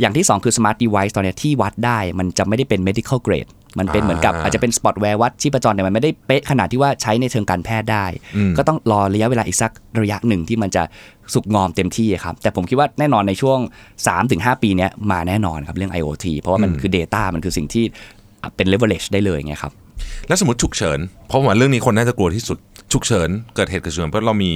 [0.00, 10.82] อย่างที่ 2 คือ smart device ตอนเนี้ยที่วัดได้มันจะไม่ได้เป็น medical grade มันเป็นเหมือนกับอ่าอาจจะเป็น spot wear วัดชีพจรแต่มันไม่ได้เป๊ะขนาดที่ว่าใช้ในเชิงการแพทย์ได้อืมก็ต้องรอระยะเวลาอีกสักระยะหนึ่งที่มันจะ
[11.34, 13.58] สุกงอมเต็มที่ครับ แต่ผมคิดว่าแน่นอนในช่วง
[14.10, 17.84] 3-5 ปีเนี้ยมาแน่นอนครับเรื่อง IoT เพราะว่ามันคือ Data มันคือสิ่งที่
[18.56, 19.72] เป็น leverage ได้เลยไงครับ
[20.28, 22.58] แล้วสมมติฉุกเฉินเพราะว่าเรื่องนี้คนน่าจะกลัวที่สุด
[22.92, 24.52] ฉุกเฉินเกิดเหตุกระเชือนเพราะเรามี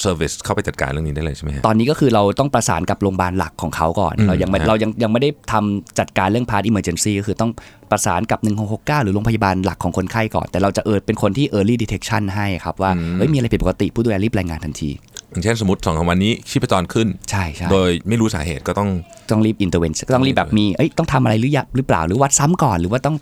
[0.00, 7.50] service เข้าไปจัดการเรื่องนี้ได้เลยใช่ไหมฮะตอนนี้ก็คือเราต้องประสานกับโรงพยาบาลหลักของเขาก่อนอืมเรายังไม่ฮะเรายังยังไม่ได้ทำจัดการเรื่อง part emergency ก็คือต้อง
[7.90, 14.90] ประสานกับ 1669 หรือโรงพยาบาลหลักของคนไข้ก่อน แต่เราจะเออเป็นคนที่ early detection ให้ครับ ว่าเอ้ยมีอะไรผิดปกติผู้ดูแลรีบรายงานทันที
[15.30, 18.88] อย่างเช่นสมมติสองสามวันนี้ชีพจรขึ้นใช่ใช่โดยไม่รู้สาเหตุก็ต้อง
[19.30, 23.16] ต้องรีบ intervention ก็ต้องรีบแบบมีเอ้ยต้องทำอะไรหรือยังหรือเปล่าหรือวัดซ้ำก่อนหรือว่าต้อง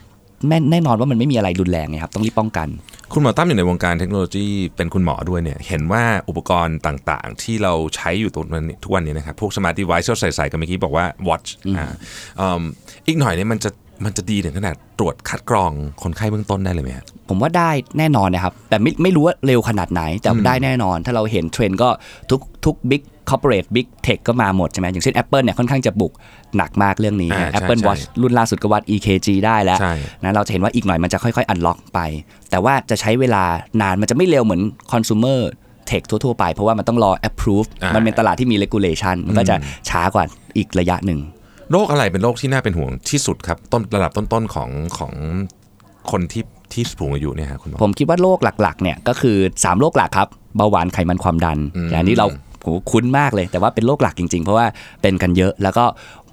[0.49, 2.69] แน่แน่นอนว่ามันไม่มีอะไรรุนแรงไงครับ ต้องรีบป้องกัน
[3.13, 4.47] คุณหมอตั้มอยู่ในวงการเทคโนโลยี
[4.77, 11.93] เป็นคุณหมอด้วยเนี่ยเห็นว่าอุปกรณ์ต่างๆ ที่เราใช้อยู่ตรงนี้ทุกวันนี้นะครับพวกสมาร์ท device ที่เราใส่ใส่กันเมื่อกี้บอกว่า watch อ่า
[12.41, 12.63] อืม
[13.07, 13.71] อีกหน่อยเนี่ยมันจะ
[14.05, 15.71] มันจะดีถึงขนาดตรวจคัดกรอง
[16.03, 21.89] คนไข้เบื้องต้นได้เลยไหมฮะผมว่าได้แน่นอนนะครับ แต่ไม่ไม่รู้ว่าเร็วขนาดไหน แต่ได้แน่นอน ถ้าเราเห็นเทรนด์ก็
[22.31, 26.13] ทุกทุก big corporate big tech ก็มาหมดใช่ไหมอย่างเช่น Apple เนี่ยค่อนข้างจะบุก
[26.57, 32.01] หนักมากเรื่องนี้อ่าใช่ Apple ใช่ Watch รุ่นล่าสุดก็วัด EKG ได้แล้วใช่นะเราจะเห็นว่าอีกหน่อยมันจะค่อยๆ unlock ไป
[32.51, 33.45] แต่ว่าจะใช้เวลา
[33.83, 35.41] นานมันจะไม่เร็วเหมือนคอน sumer
[35.91, 39.57] tech ทั่วๆไปเพราะว่ามันต้องรอ approve อ่ามัมันเป็นตลาดที่มี regulation มันก็จะ
[39.89, 40.25] ช้ากว่า
[40.57, 41.19] อีกระยะหนึ่ง
[41.73, 45.13] โรคอะไรเป็นโรคที่น่าเป็นห่วงที่สุดครับ ต้นระดับต้นๆของของ
[46.11, 52.27] คนที่ที่สูงอายุเนี่ยฮะคุณหมอผมคิดว่าโรคหลักๆเนี่ยก็คือ 3 โรคหลักครับเบาหวานไขมันความดันอืมอย่างนี้เรา
[52.63, 54.67] โหคุ้นมากเลยแต่ว่าเป็นโรคหลักจริงๆ เพราะว่า
[55.03, 55.85] เป็นกันเยอะแล้วก็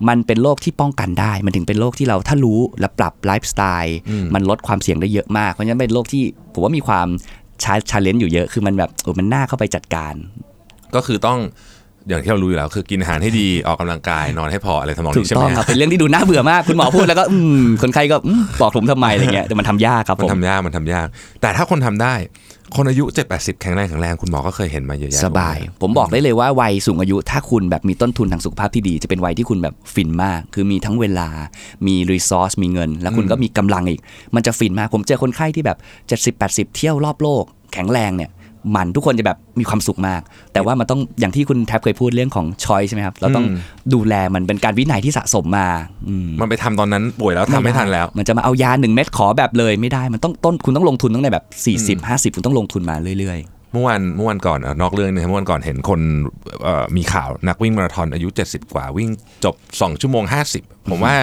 [0.10, 3.98] มันเป็นโรคที่ป้องกันได้ มันถึงเป็นโรคที่เราถ้ารู้และปรับไลฟ์สไตล์
[4.34, 7.08] มันลดความเสี่ยงได้เยอะมาก เพราะฉะนั้นเป็นโรคที่ผมว่ามีความ
[7.64, 10.14] ชา challenge อยู่เยอะคือมันแบบเออมันน่าเข้าไปจัดการ
[10.96, 11.40] ก็คือต้อง
[12.10, 21.08] อย่างที่เรารู้อยู่แล้วคือกินอาหารให้ดีออกกำลังกายนอนให้พออะไรทำนองถูนี้ใช่ไหมฮะ ถูกต้องครับเป็นเรื่องที่ดูน่าเบื่อมากคุณหมอพูดแล้วก็อืมคนไข้ก็อืมบอกผมทำไมอะไรเงี้ยแต่มันทำยากครับมันผมทำยากมันทำยาก
[21.42, 22.16] แต่ถ้าคนทำได้
[22.76, 31.30] คนอายุ7 8 0แข็งแรงแข็งแรงคุณหมอก็เคยเห็นมาเยอะแยะสบาย ผมบอกได้เลยว่าวัยสูงอายุถ้าคุณแบบมีต้นทุนทางสุขภาพที่ดีจะเป็นวัยที่คุณแบบฟินมาก คือมีทั้งเวลา
[31.88, 34.00] มีรีซอสมีเงิน แล้วคุณก็มีกำลังอีก
[34.36, 35.78] มันจะฟินมากผมเจอคนไข้ที่แบบ
[36.36, 38.30] 70 80 เที่ยวรอบโลกแข็งแรงเนี่ย
[38.76, 40.22] มันทุกคนจะแบบมีความสุขมาก
[40.54, 43.58] แต่ว่ามันต้องอย่างที่คุณแท็บเคยพูดเรื่องของชอยใช่ไหมครับ เราต้องอืม
[43.94, 45.68] ดูแลมันเป็นการวินัยที่สะสมมา
[46.08, 51.46] อืมมันไปทำตอนนั้นป่วยแล้วทำไม่ทันแล้ว มันจะมาเอายาหนึ่งเม็ดขอแบบเลยไม่ได้มันต้องต้นคุณต้องลงทุนตั้งแต่แบบ
[52.00, 53.40] 40 50 คุณต้องลงทุนมาเรื่อย
[53.74, 56.00] เมื่อวันเมื่อวันก่อนอะนอกเรื่องนึงเมื่อวันก่อนเห็นคน
[56.64, 59.10] เอ่อมีข่าวนักวิ่งมาราธอนอายุ 70 กว่าวิ่ง
[59.44, 60.24] จบ 2 ชั่วโมง
[60.58, 61.16] 50 ผมว่า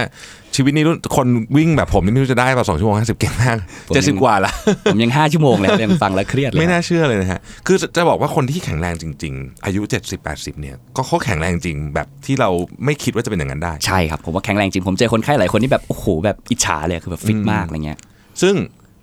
[0.56, 3.58] ชีวิตนี้รุ่นคนวิ่งแบบผมนี่ไม่รู้จะได้เปล่า2ชั่วโมง50เก่งมาก
[3.90, 12.50] 70กว่าละๆผมยัง5ชั่วโมงเลยยังฟังแล้วเครียดเลยไม่น่าเชื่อเลยนะฮะคือจะจะบอกว่าคนที่แข็งแรงจริง ๆ อายุ70 80เนี่ยก็เขาแข็งแรงจริงแบบที่เรา
[12.84, 17.98] ไม่คิดว่าจะเป็นอย่างนั้นได้ใช่ครับผมว่าแข็งแรงจริงผมเจอคนไข้หลายคนที่แบบโอ้โหแบบอิจฉาเลยคือแบบฟิตมากอะไรเงี้ย
[18.42, 18.54] ซึ่ง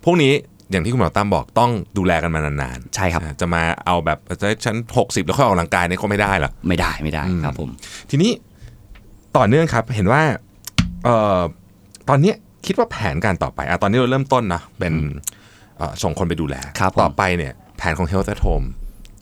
[0.04, 0.32] พวกนี้
[0.70, 4.18] อย่างที่คุณหมอตั้มบอกต้องดูแลกันมานานๆ ใช่ครับ จะมาเอาแบบ
[4.64, 7.70] ฉัน 60 แล้วค่อยออกกำลังกายเนี่ยก็ไม่ได้หรอกไม่ได้ไม่ได้ครับผม
[8.10, 8.30] ทีนี้
[9.36, 10.22] ต่อเนื่องครับเห็นว่า
[11.04, 11.40] เอ่อ
[12.08, 14.94] ตอนเนี้ยคิดว่าแผนการต่อไปอะตอนนี้เราเริ่มต้นนะเป็น
[15.78, 18.66] เอ่อส่งคนไปดูแลครับผมต่อไปเนี่ยแผนของ Health at Home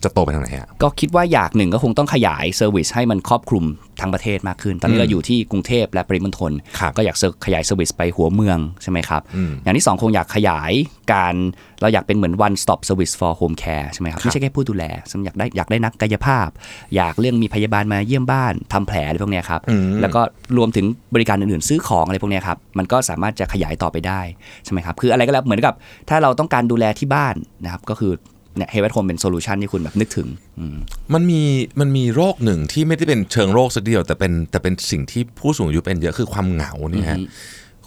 [0.05, 3.65] จะโตไปทางไหนฮะก็คิดว่าอยากหนึ่งก็คงต้องขยาย service ให้มันครอบคลุม
[4.01, 10.73] ทั้งประเทศมากขึ้น ตอนนี้เราอยู่ที่กรุงเทพและปริมณฑลครับก็อยากขยาย service ไปหัวเมืองใช่ไหมครับอืมอย่างที่สองคงอยากขยาย
[11.13, 11.35] การ
[11.81, 16.49] เราอยากเป็นเหมือน one stop service for home care ใช่ไหมครับครับไม่ใช่แค่ผู้ดูแลซึ่งอยากได้อยากได้นักกายภาพ
[16.97, 20.21] อยากเรื่องมีพยาบาลมาเยี่ยมบ้านทำแผลอะไรพวกเนี้ยครับอืมแล้วก็
[20.57, 24.21] รวมถึงบริการอื่นๆ ซื้อของอะไรพวกเนี้ยครับ มันก็สามารถจะขยายต่อไปได้
[24.65, 25.75] ใช่ไหมครับ คืออะไรก็แล้วเหมือนกับ
[26.09, 28.13] ถ้าเราต้องการดูแลที่บ้านนะครับก็คือ
[28.57, 30.77] เนี่ย Health at Home เป็น solution ที่คุณแบบนึกถึงอืม
[31.15, 31.43] มันมี
[31.81, 37.19] มันมีโรคหนึ่งที่ไม่ได้เป็นเชิงโรคสักเดียว แต่เป็นแต่เป็นสิ่งที่ผู้สูงอายุเป็นเยอะคือความเหงาเนี่ยฮะ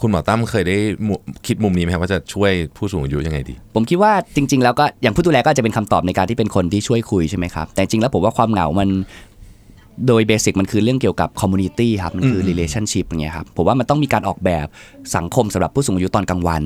[0.01, 0.77] คุณหมอตั้มเคยได้
[1.07, 1.15] มุ
[1.47, 8.89] คิดมุมนี้ไหมครับว่าจะช่วยผู้สูงอายุยังไงดี ผมคิดว่าจริง ๆ แล้วก็อย่างผู้ดูแลก็อาจจะเป็นคำตอบในการที่เป็นคนที่ช่วยคุยใช่ไหมครับแต่จริงแล้วผมว่าความเหงามัน
[10.07, 14.67] โดย basic มันคือเรื่องเกี่ยวกับ community ครับ มันคือ relationship อย่างเงี้ยครับ ผมว่ามันต้องมีการออกแบบ
[15.15, 16.63] สังคมสำหรับผู้สูงอายุตอนกลางวัน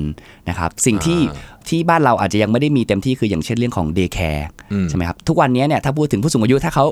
[0.48, 1.20] นะครับ สิ่งที่
[1.68, 6.84] ที่บ้านเราอาจจะยังไม่ได้มีเต็มที่คืออย่างเช่นเรื่องของ day care อืมใช่ไหมครับ ทุกวันนี้เนี่ยถ้าพูดถึงผู้สูงอายุถ้าเขา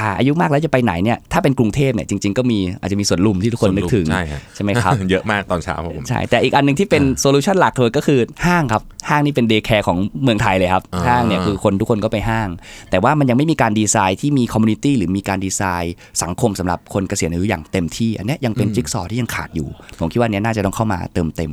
[0.00, 12.48] อ่าอายุมากแล้วจะไปไหนเนี่ยถ้าเป็นกรุงเทพเนี่ยจริง ๆก็มีอาจจะมีสวนลุมที่ทุกคนนึกถึงใช่ฮะใช่ไหมครับเยอะมากตอนเช้าครับผมใช่แต่อีกอันหนึ่งที่เป็น solution หลักเลยก็คือห้างครับห้างนี่เป็น day care ของเมืองไทยเลยครับอ่าห้างเนี่ยคือคนทุกคนก็ไปห้าง
[12.90, 21.52] แต่ว่ามันยังไม่มีการดีไซน์ที่มี community หรือมีการดีไซน์ สังคมสำหรับคนเกษียณอายุอย่างเต็มที่อันเนี้ยยังเป็นจิ๊กซอว์ที่ยังขาดอยู่ผมคิดว่าอันเนี้ยน่าจะต้องเข้ามาเติมเต็ม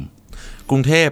[0.69, 1.09] กรุงเทพ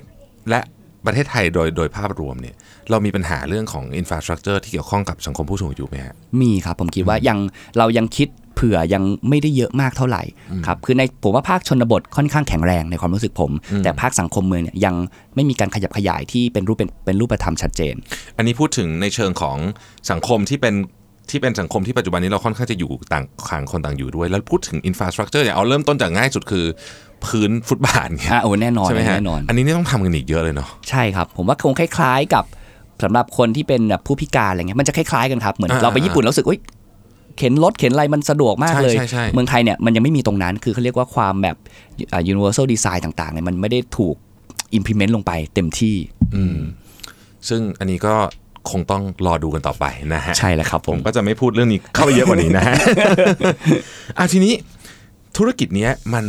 [0.49, 0.61] และ
[1.07, 2.55] ประเทศไทยโดยโดยภาพรวมเนี่ย
[2.89, 7.37] เรามีปัญหาเรื่องของ infrastructure ที่เกี่ยวข้องกับสังคมผู้สูงอายุไหมฮะมีครับผมคิดว่ายัง
[7.77, 10.23] เรายังคิดเผื่อยังไม่ได้เยอะมากเท่าไหร่
[10.67, 13.51] ครับคือในผมว่าภาคชนบทค่อนข้างแข็งแรงในความรู้สึกผม
[13.83, 14.95] แต่ภาคสังคมเมืองเนี่ยยัง
[15.35, 17.95] ไม่มีการขยับขยายที่เป็นรูปเป็นเป็นรูปธรรมชัดเจน
[18.37, 19.57] อันนี้พูดถึงในเชิงของ
[20.11, 20.75] สังคมที่เป็น
[21.31, 26.65] ที่เป็นสังคมที่ปัจจุบันนี้เราค่อนข้างจะอยู่ต่างต่างคนต่างอยู่ด้วย แล้วพูดถึงอินฟราสตรักเจอร์เนี่ยเอาเริ่มต้นจากง่ายสุดคือ
[27.25, 32.43] พื้นฟุตบาทเนี่ยอะโอ้แน่นอนใช่ไหมฮะแน่นอน อันนี้นี่ต้องทำกันอีกเยอะเลยเนาะใช่ครับ ผมว่าคงคล้าย ๆ กับ
[33.03, 36.57] สำหรับคนที่เป็นแบบผู้พิการอะไรเงี้ยมันจะคล้ายๆกันครับเหมือนอ่าเราไปญี่ปุ่นแล้วรู้สึกว่า
[37.37, 41.55] เข็นรถเข็นอะไรมันสะดวกมากใช่เลยใช่ใช่เมืองไทยเนี่ยมันยังไม่มีตรงนั้นคือเขาเรียกว่าความแบบ
[42.13, 44.15] อ่า universal design ต่างๆเนี่ยมันไม่ได้ถูก
[44.77, 45.95] implement ลงไปเต็มที่
[46.35, 46.57] อืม
[47.49, 48.15] ซึ่งอันนี้ก็
[48.69, 52.75] คงต้องรอดูกันต่อไปนะฮะ ใช่แล้วครับผผมมก็จะไม่พูดเรื่องนี้เข้าไปเยอะกว่านี้นะฮะ
[54.17, 54.53] อะทีนี้
[55.37, 56.25] ธุรกิจเนี้ยมัน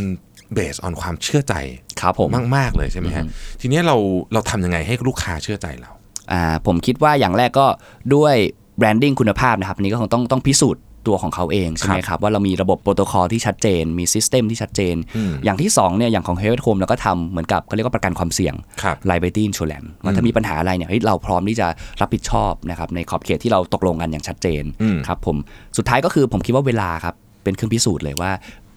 [0.54, 1.54] based on ความเชื่อใจ
[2.00, 3.24] ครับผมมาก ๆ เลยใช่ไหมฮะ
[3.60, 3.96] ทีเนี้ยเรา
[4.32, 5.90] เราทำยังไงให้ลูกค้าเชื่อใจเรา
[6.32, 7.66] อ่าผมคิดว่าอย่างแรกก็
[8.14, 8.34] ด้วย
[8.78, 21.66] branding คุณภาพนะครับอันนี้ก็คงต้องต้องพิสูจน์ตัวของเขาเองใช่ไหมครับว่าเรามีระบบโปรโตคอลที่ชัดเจน มี system ที่ชัดเจนอืมอย่างที่2เนี่ยอย่างของ Health at Home เราก็ทำเหมือนกับเขาเรียกว่าประกันความเสี่ยงครับ liability insurance ว่าถ้ามีปัญหาอะไรเนี่ยเฮ้ยเราพร้อมที่จะ
[22.00, 25.36] รับผิดชอบนะครับในขอบเขตที่เราตกลงกันอย่างชัดเจนอืมครับผม
[25.76, 28.30] สุดท้ายก็คือผมคิดว่าเวลาครับเป็นเครื่องพิสูจน์เลยว่า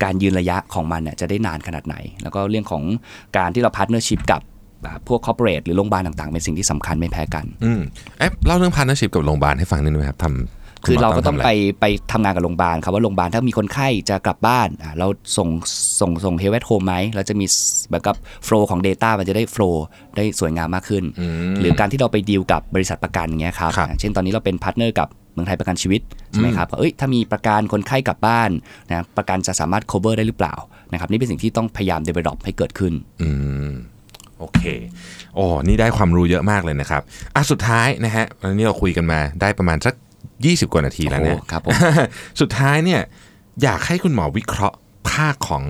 [0.03, 2.83] การยืนระยะของมันเนี่ยจะได้นานขนาดไหน แล้วก็เรื่องของ
[3.37, 4.41] การที่เรา partnership กับ
[4.85, 7.81] อ่าพวก corporate หรือโรงพยาบาลต่างๆ เป็นสิ่งที่สำคัญไม่แพ้กันอืม
[8.19, 15.07] เอ๊ะเล่าเรื่อง partnership กับโรงพยาบาลให้ฟังนิดนึงไหมครับทำคือเราก็ต้องทำะไปรไปทำงานกับโรงพยาบาลครับว่าโรงพยาบาลถ้ามีคนไข้จะกลับบ้านอ่าเรา
[15.37, 15.49] ส่ง
[15.99, 17.45] ส่งส่ง Health at Home ไหมเราจะมี
[17.89, 19.85] แบบกับ flow ของ Data มันจะได้ flow
[20.17, 28.49] ได้สวยงามมากขึ้นอืมหรือการที่เราไปดีลกับบริษัทประกันอย่างเงี้ยครับครับอ่าเช่นตอนนี้เราเป็น partner กับ เมืองไทยประกันชีวิตใช่ไหมครับว่าเอ้ยถ้ามีประกันคนไข้กลับบ้าน
[28.89, 30.55] นะประกันจะสามารถ cover ได้หรือเปล่า
[30.91, 33.29] นะครับนี่เป็นสิ่งที่ต้องพยายาม develop ให้เกิดขึ้นอื
[33.67, 33.71] ม
[34.39, 34.63] โอเค
[35.35, 37.01] โอ้ นี่ได้ความรู้เยอะมากเลยนะครับ
[37.35, 39.93] อะ สุดท้ายนะฮะวันนี้เราคุยกันมาได้ประมาณสัก
[40.33, 41.73] 20 กว่านาทีแล้วเนี่ยโอ้ครับผม
[42.41, 43.01] สุดท้ายเนี่ย
[43.63, 44.77] อยากให้คุณหมอวิเคราะห์
[45.11, 45.63] ภาคของ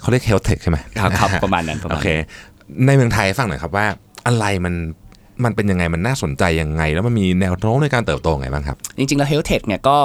[0.00, 3.86] เขาเรียก health tech ใช่ไหมครับครับ ประมาณนั้นประโอมาณเคนั้นในเมืองไทยให้ฟังหน่อยครับว่า
[4.26, 4.74] อะไรมัน
[5.44, 9.96] มันเป็นยังไงมันน่าสนใจยังไง แล้วมันมีแนวโน้มในการเติบโตไงบ้างครับ จริง ๆ แล้ว Health Tech เนี่ยก็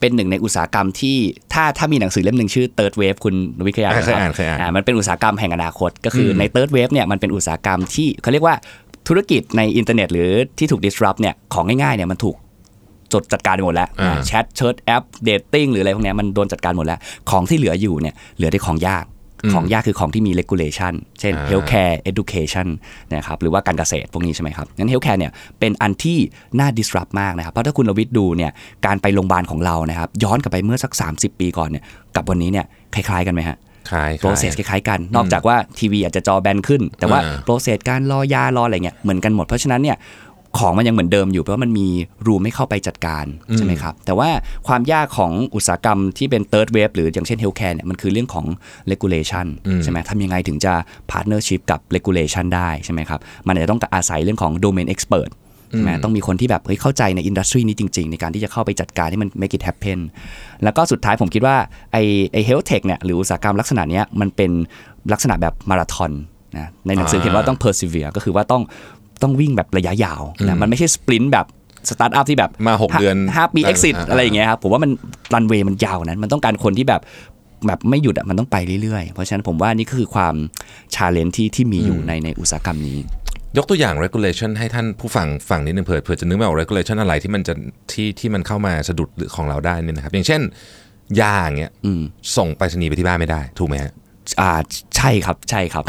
[0.00, 1.16] เป็นหนึ่งในอุตสาหกรรมที่
[1.52, 3.34] ถ้าถ้ามีหนังสือเล่มหนึ่งชื่อ Third Wave คุณ
[3.66, 8.54] วิทยาอ่าเคยรับอ่านเคยอ่านมันเป็นอุตสาหกรรมแห่งอนาคต ก็คืออมใน Third Wave เนี่ยมันเป็นอุตสาหกรรมที่เขาเรียกว่า
[9.08, 12.36] ธุรกิจในอินเทอร์เน็ตหรือที่ถูก disrupt เนี่ยของง่ายๆเนี่ยมันถูก
[13.12, 16.98] จดจัดการไปหมดแล้วอ่า chat search app dating หรืออะไรพวกเนี้ยมันโดนจัดการหมดแล้ว
[17.30, 19.04] ของที่เหลืออยู่เนี่ยเหลือแต่ของยาก
[19.52, 22.66] ของยากคือของที่มี regulation เช่นอ่า healthcare education
[23.14, 26.18] นะครับหรือว่าการเกษตรพวกนี้ใช่ไหมครับงั้น healthcare เนี่ยเป็นอันที่
[26.58, 28.50] น่า disrupt มากนะครับ เพราะถ้าคุณรวิทย์ดูเนี่ย
[28.86, 31.84] การไปโรงพยาบาลของเรานะครับย้อนกลับไปเมื่อสัก 30 ปีก่อนเนี่ย
[32.16, 33.58] กับวันนี้เนี่ยคล้ายๆกันไหมฮะ
[33.90, 39.96] คล้าย process คล้ายๆกัน นอกจากว่าทีวีอาจจะจอแบนขึ้น แต่ว่าอ่า process การรอยารออะไรเงี้ยเหมือนกันหมด เพราะฉะนั้นเนี่ย
[40.58, 41.86] ของมันยังเหมือนเดิมอยู่เพราะว่ามันมี
[42.26, 44.28] รูไม่เข้าไปจัดการใช่ไหมครับ แต่ว่า
[44.66, 48.46] ความยากของอุตสาหกรรมที่เป็น third wave หรืออย่างเช่น healthcare เนี่ยมันคือเรื่องของ
[48.90, 49.46] regulation
[49.82, 50.72] ใช่ไหมทำยังไงถึงจะ
[51.10, 55.30] partnership กับ regulation ได้ใช่ไหมครับ มันอาจจะต้องอาศัยเรื่องของ domain expert
[55.70, 59.98] ใช่ไหมต้องมีคนที่แบบเฮ้ยเข้าใจในอินดัสทรีนี้จริง ๆ ในการที่จะเข้าไปจัดการให้มัน make it happen
[60.64, 61.56] แล้วก็สุดท้ายผมคิดว่า
[61.92, 61.96] ไอ
[62.32, 64.50] ไอ health tech เนี่ยหรืออุตสาหกรรมลักษณะเนี้ยมันเป็น
[65.12, 66.12] ลักษณะแบบมาราธอน
[66.56, 68.62] นะในหนังสือเขียนว่าต้อง persevere ก็คือว่าต้อง
[69.22, 71.46] ต้องวิ่งแบบระยะยาวนะมันไม่ใช่ sprint แบบ
[71.90, 74.90] สตาร์ทอัพที่แบบมาหกเดือนห้าปี exit อ่าอะไรอย่างเงี้ยครับผมว่ามัน
[75.34, 77.00] รันเวย์มันยาวนั้น มันต้องการคนที่แบบ
[77.66, 80.34] แบบไม่หยุดอะมันต้องไปเรื่อยๆ เพราะฉะนั้นผมว่านี่คือความ
[80.94, 82.98] challenge ที่ที่มีอยู่ในในอุตสาหกรรมนี้
[83.56, 87.54] ยกตัวอย่าง regulation ให้ท่านผู้ฟังฟังนิดนึงเผื่อเผื่อจะนึกไม่ออก regulation อะไรที่มันจะ
[87.92, 90.40] ที่ที่มันเข้ามาสะดุดของเราได้เนี่ยนะครับ อย่างเช่น
[91.20, 91.72] ยาอย่างเงี้ย
[92.36, 93.92] ส่งไปรษณีย์ไปที่บ้านไม่ได้ ถูกไหมฮะ
[94.40, 94.50] อ่า
[94.96, 95.84] ใช่ครับใช่ครับ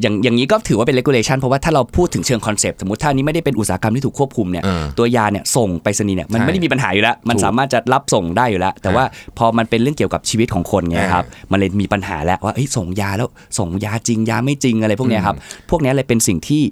[0.00, 9.04] ่าอย่างอย่างนี้ก็ถือว่าเป็น regulation เพราะว่าถ้าเราพูดถึงเชิง concept สมมติถ้านี้ไม่ได้เป็นอุตสาหกรรมที่ถูกควบคุมเนี่ยเออตัวยาเนี่ยส่งไปรษณีย์เนี่ยมันใช่ไม่ได้มีปัญหาอยู่แล้ว มันถูกสามารถจะรับส่งได้อยู่แล้ว แต่ว่า
[9.38, 15.36] พอมันเป็นเรื่องเกี่ยวกับชีวิตของคนไงครับมันเลยมีปัญหาแล้วว่าเอ้ยส่งยาแล้วส่งยาจริงยาไม่จริงอะไรพวกเนี้ยครับ
[15.70, 16.64] พวกเนี้ยเลยเป็นสิ่งที่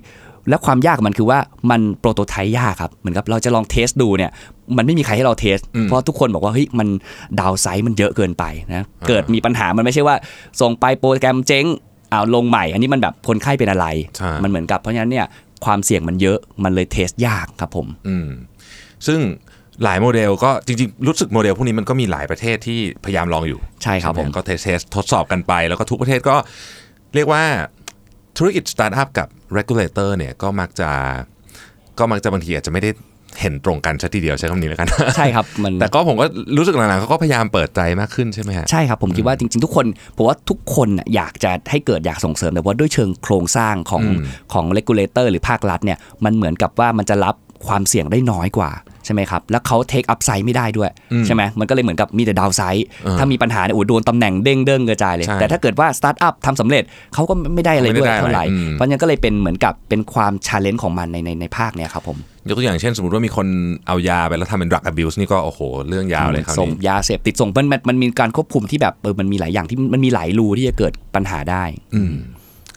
[0.48, 1.38] และความยากของมันคือว่า
[1.70, 4.30] มัน prototype ยากครับเหมือนกับเราจะลอง test ดูเนี่ย
[4.76, 6.88] มันไม่มีใครให้เรา test เพราะทุกคนบอกว่าเฮ้ยมัน
[7.40, 10.16] downside มันเยอะเกินไปนะเกิดมีปัญหามันไม่ใช่ว่า
[10.60, 11.66] ส่งไปโปรแกรมเจ๊ง
[12.16, 15.26] เอาลงใหม่ อันนี้มันแบบคนไข้เป็นอะไรใช่มันเหมือนกับเพราะฉะนั้นเนี่ย
[15.64, 18.28] ความเสี่ยงมันเยอะมันเลย test ยากครับผมอืม
[19.06, 19.20] ซึ่ง
[19.84, 26.36] หลายโมเดลก็จริงๆ รู้สึกโมเดลพวกนี้มันก็มีหลายประเทศที่พยายามลองอยู่ ใช่ไหมครับ ผมก็ test test ทดสอบกันไป แล้วก็ทุกประเทศก็
[27.14, 27.42] เรียกว่า
[28.38, 30.90] ธุรกิจสตาร์ทอัพกับ regulator เนี่ยก็มักจะ
[31.98, 32.90] ก็มักจะบางทีอาจจะไม่ได้
[33.40, 44.02] เห็นตรงกันซะทีเดียวใช้คำนี้แล้วกันใช่ครับมันแต่ก็ผมก็รู้สึกหลังๆเขาก็พยายามเปิดใจมากขึ้นใช่ไหมฮะใช่ครับผมคิดว่าจริงๆทุกคนผมว่าทุกคนน่ะอยากจะให้เกิดอยากส่งเสริมแต่ว่าด้วยเชิงโครงสร้างของ
[44.52, 48.70] ของ regulator หรือภาครัฐเนี่ยมันเหมือนกับว่ามันจะรับ ความเสี่ยงได้น้อยกว่า
[49.04, 50.90] ใช่ไหมครับ แล้วเขาเทคอัพไซด์ไม่ได้ด้วย
[51.26, 52.86] ใช่ไหมมันก็เลยเหมือนกับมีแต่ดาวไซด์
[53.18, 56.82] ถ้ามีปัญหาเนี่ยโอ้โหโดนตำแหน่งเด้งเด้งกระจายเลยใช่แต่ถ้าเกิดว่าสตาร์ทอัพทำสำเร็จ
[57.14, 63.46] เขาก็ไม่ได้อะไรด้วยไม่ได้อะไรเท่าไหร่อืมเพราะงั้นก็เลยเป็นเหมือนกับเป็นความชาเลนจ์ของมันในในในภาคเนี่ยครับผมยกตัวอย่างเช่นสมมติว่ามีคน
[63.86, 71.64] เอายาไปแล้วทำเป็น drug abuse นี่ก็โอ้โห เรื่องยาวเลยคราวส่งนี้ยาเสพติดส่งมันมันมันมีการควบคุมที่แบบเออมันมีหลายอย่างที่มันมีหลายรูที่จะเกิดปัญหาได้
[71.94, 72.14] อืม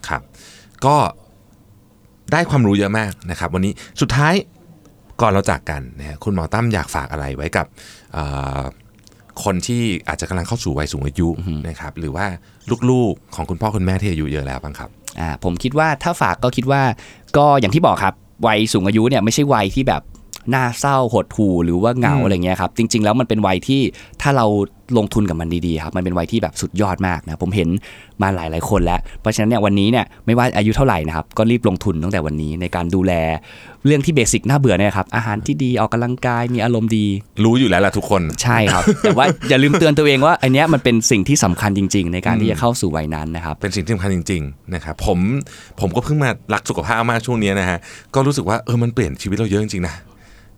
[0.07, 0.21] ครับ
[0.85, 0.95] ก็
[2.33, 4.33] ได้ความรู้เยอะมากนะครับ วันนี้สุดท้าย
[5.21, 7.65] ก่อนเราจากกันนะฮะคุณหมอตั้มอยากฝากอะไรไว้กับ
[8.13, 8.23] เอ่
[8.60, 8.62] อ
[9.43, 11.27] คนที่อาจจะกำลังเข้าสู่วัยสูงอายุ
[11.67, 12.25] นะครับหรือว่า
[12.89, 16.82] ลูกๆของคุณพ่อคุณแม่ที่อายุเยอะแล้วบ้างครับอ่าผมคิดว่าถ้าฝากก็คิดว่า
[17.38, 18.13] ก็อย่างที่บอกครับ
[18.47, 20.01] วัยสูงอายุเนี่ยไม่ใช่วัยที่แบบ
[20.54, 23.82] น่าเศร้าหดหู่หรือว่าเหงาอืมอะไรเงี้ยครับ จริง ๆ แล้วมันเป็นวัยที่
[24.21, 24.45] ถ้าเรา
[24.97, 27.69] ลงทุนกับมันดีๆครับมันเป็นวัยที่แบบสุดยอดมากนะผมเห็น
[28.21, 33.13] มาหลายๆคนแล้ว เพราะฉะนั้นเนี่ยวันนี้เนี่ยไม่ว่าอายุเท่าไหร่นะครับก็รีบลงทุนตั้งแต่วันนี้ในการดูแล
[33.86, 37.06] เรื่องที่เบสิกน่าเบื่อเนี่ยครับอาหารที่ดีออกกำลังกายมีอารมณ์ดี
[37.43, 45.19] รู้อยู่แล้วล่ะทุกคนใช่ครับ แต่ว่าอย่าลืมเตือนตัวเองว่าอันเนี้ยมันเป็นสิ่งที่สำคัญจริง ๆ ในการที่จะเข้าสู่วัยนั้นนะครับเป็นสิ่งที่สำคัญจริงๆนะครับผม
[45.80, 47.80] ผมก็เพิ่งมารักสุขภาพมากช่วงนี้นะฮะ
[48.15, 49.95] ก็รู้สึกว่าเออมันเปลี่ยนชีวิตเราเยอะจริงๆนะ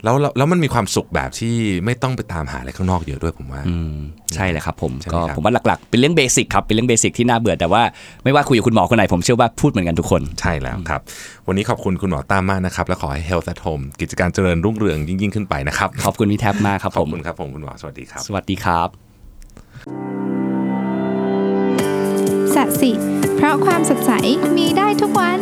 [0.04, 3.96] แล้วแล้วแล้วมันมีความสุขแบบที่ไม่ต้องไปตามหาอะไรข้างนอกเยอะด้วยผมว่าอืม
[4.36, 7.82] ใช่เลยครับผมใช่ไหมก็ครับผมว่าหลักๆ เป็นเรื่องเบสิกครับเป็นเรื่องเบสิกที่น่าเบื่อแต่ว่า
[8.24, 11.02] ไม่ว่าคุยกับคุณหมอคนไหนผมเชื่อว่าพูดเหมือนกันทุกคนใช่แล้วครับ
[11.48, 18.88] วันนี้ขอบคุณคุณหมอตามมากนะครับ และขอให้ Health at Home กิจการเจริญรุ่งเรืองยิ่งๆขึ้นไปนะครับขอบคุณพี่แท็บมากครับขผอบมคุณครับผมคุณหมอสวัสดีครับ สวัสดีครับ
[22.56, 22.92] สัสิ
[23.36, 24.12] เพราะความสดใส
[24.58, 25.40] มีได้ทุกวัน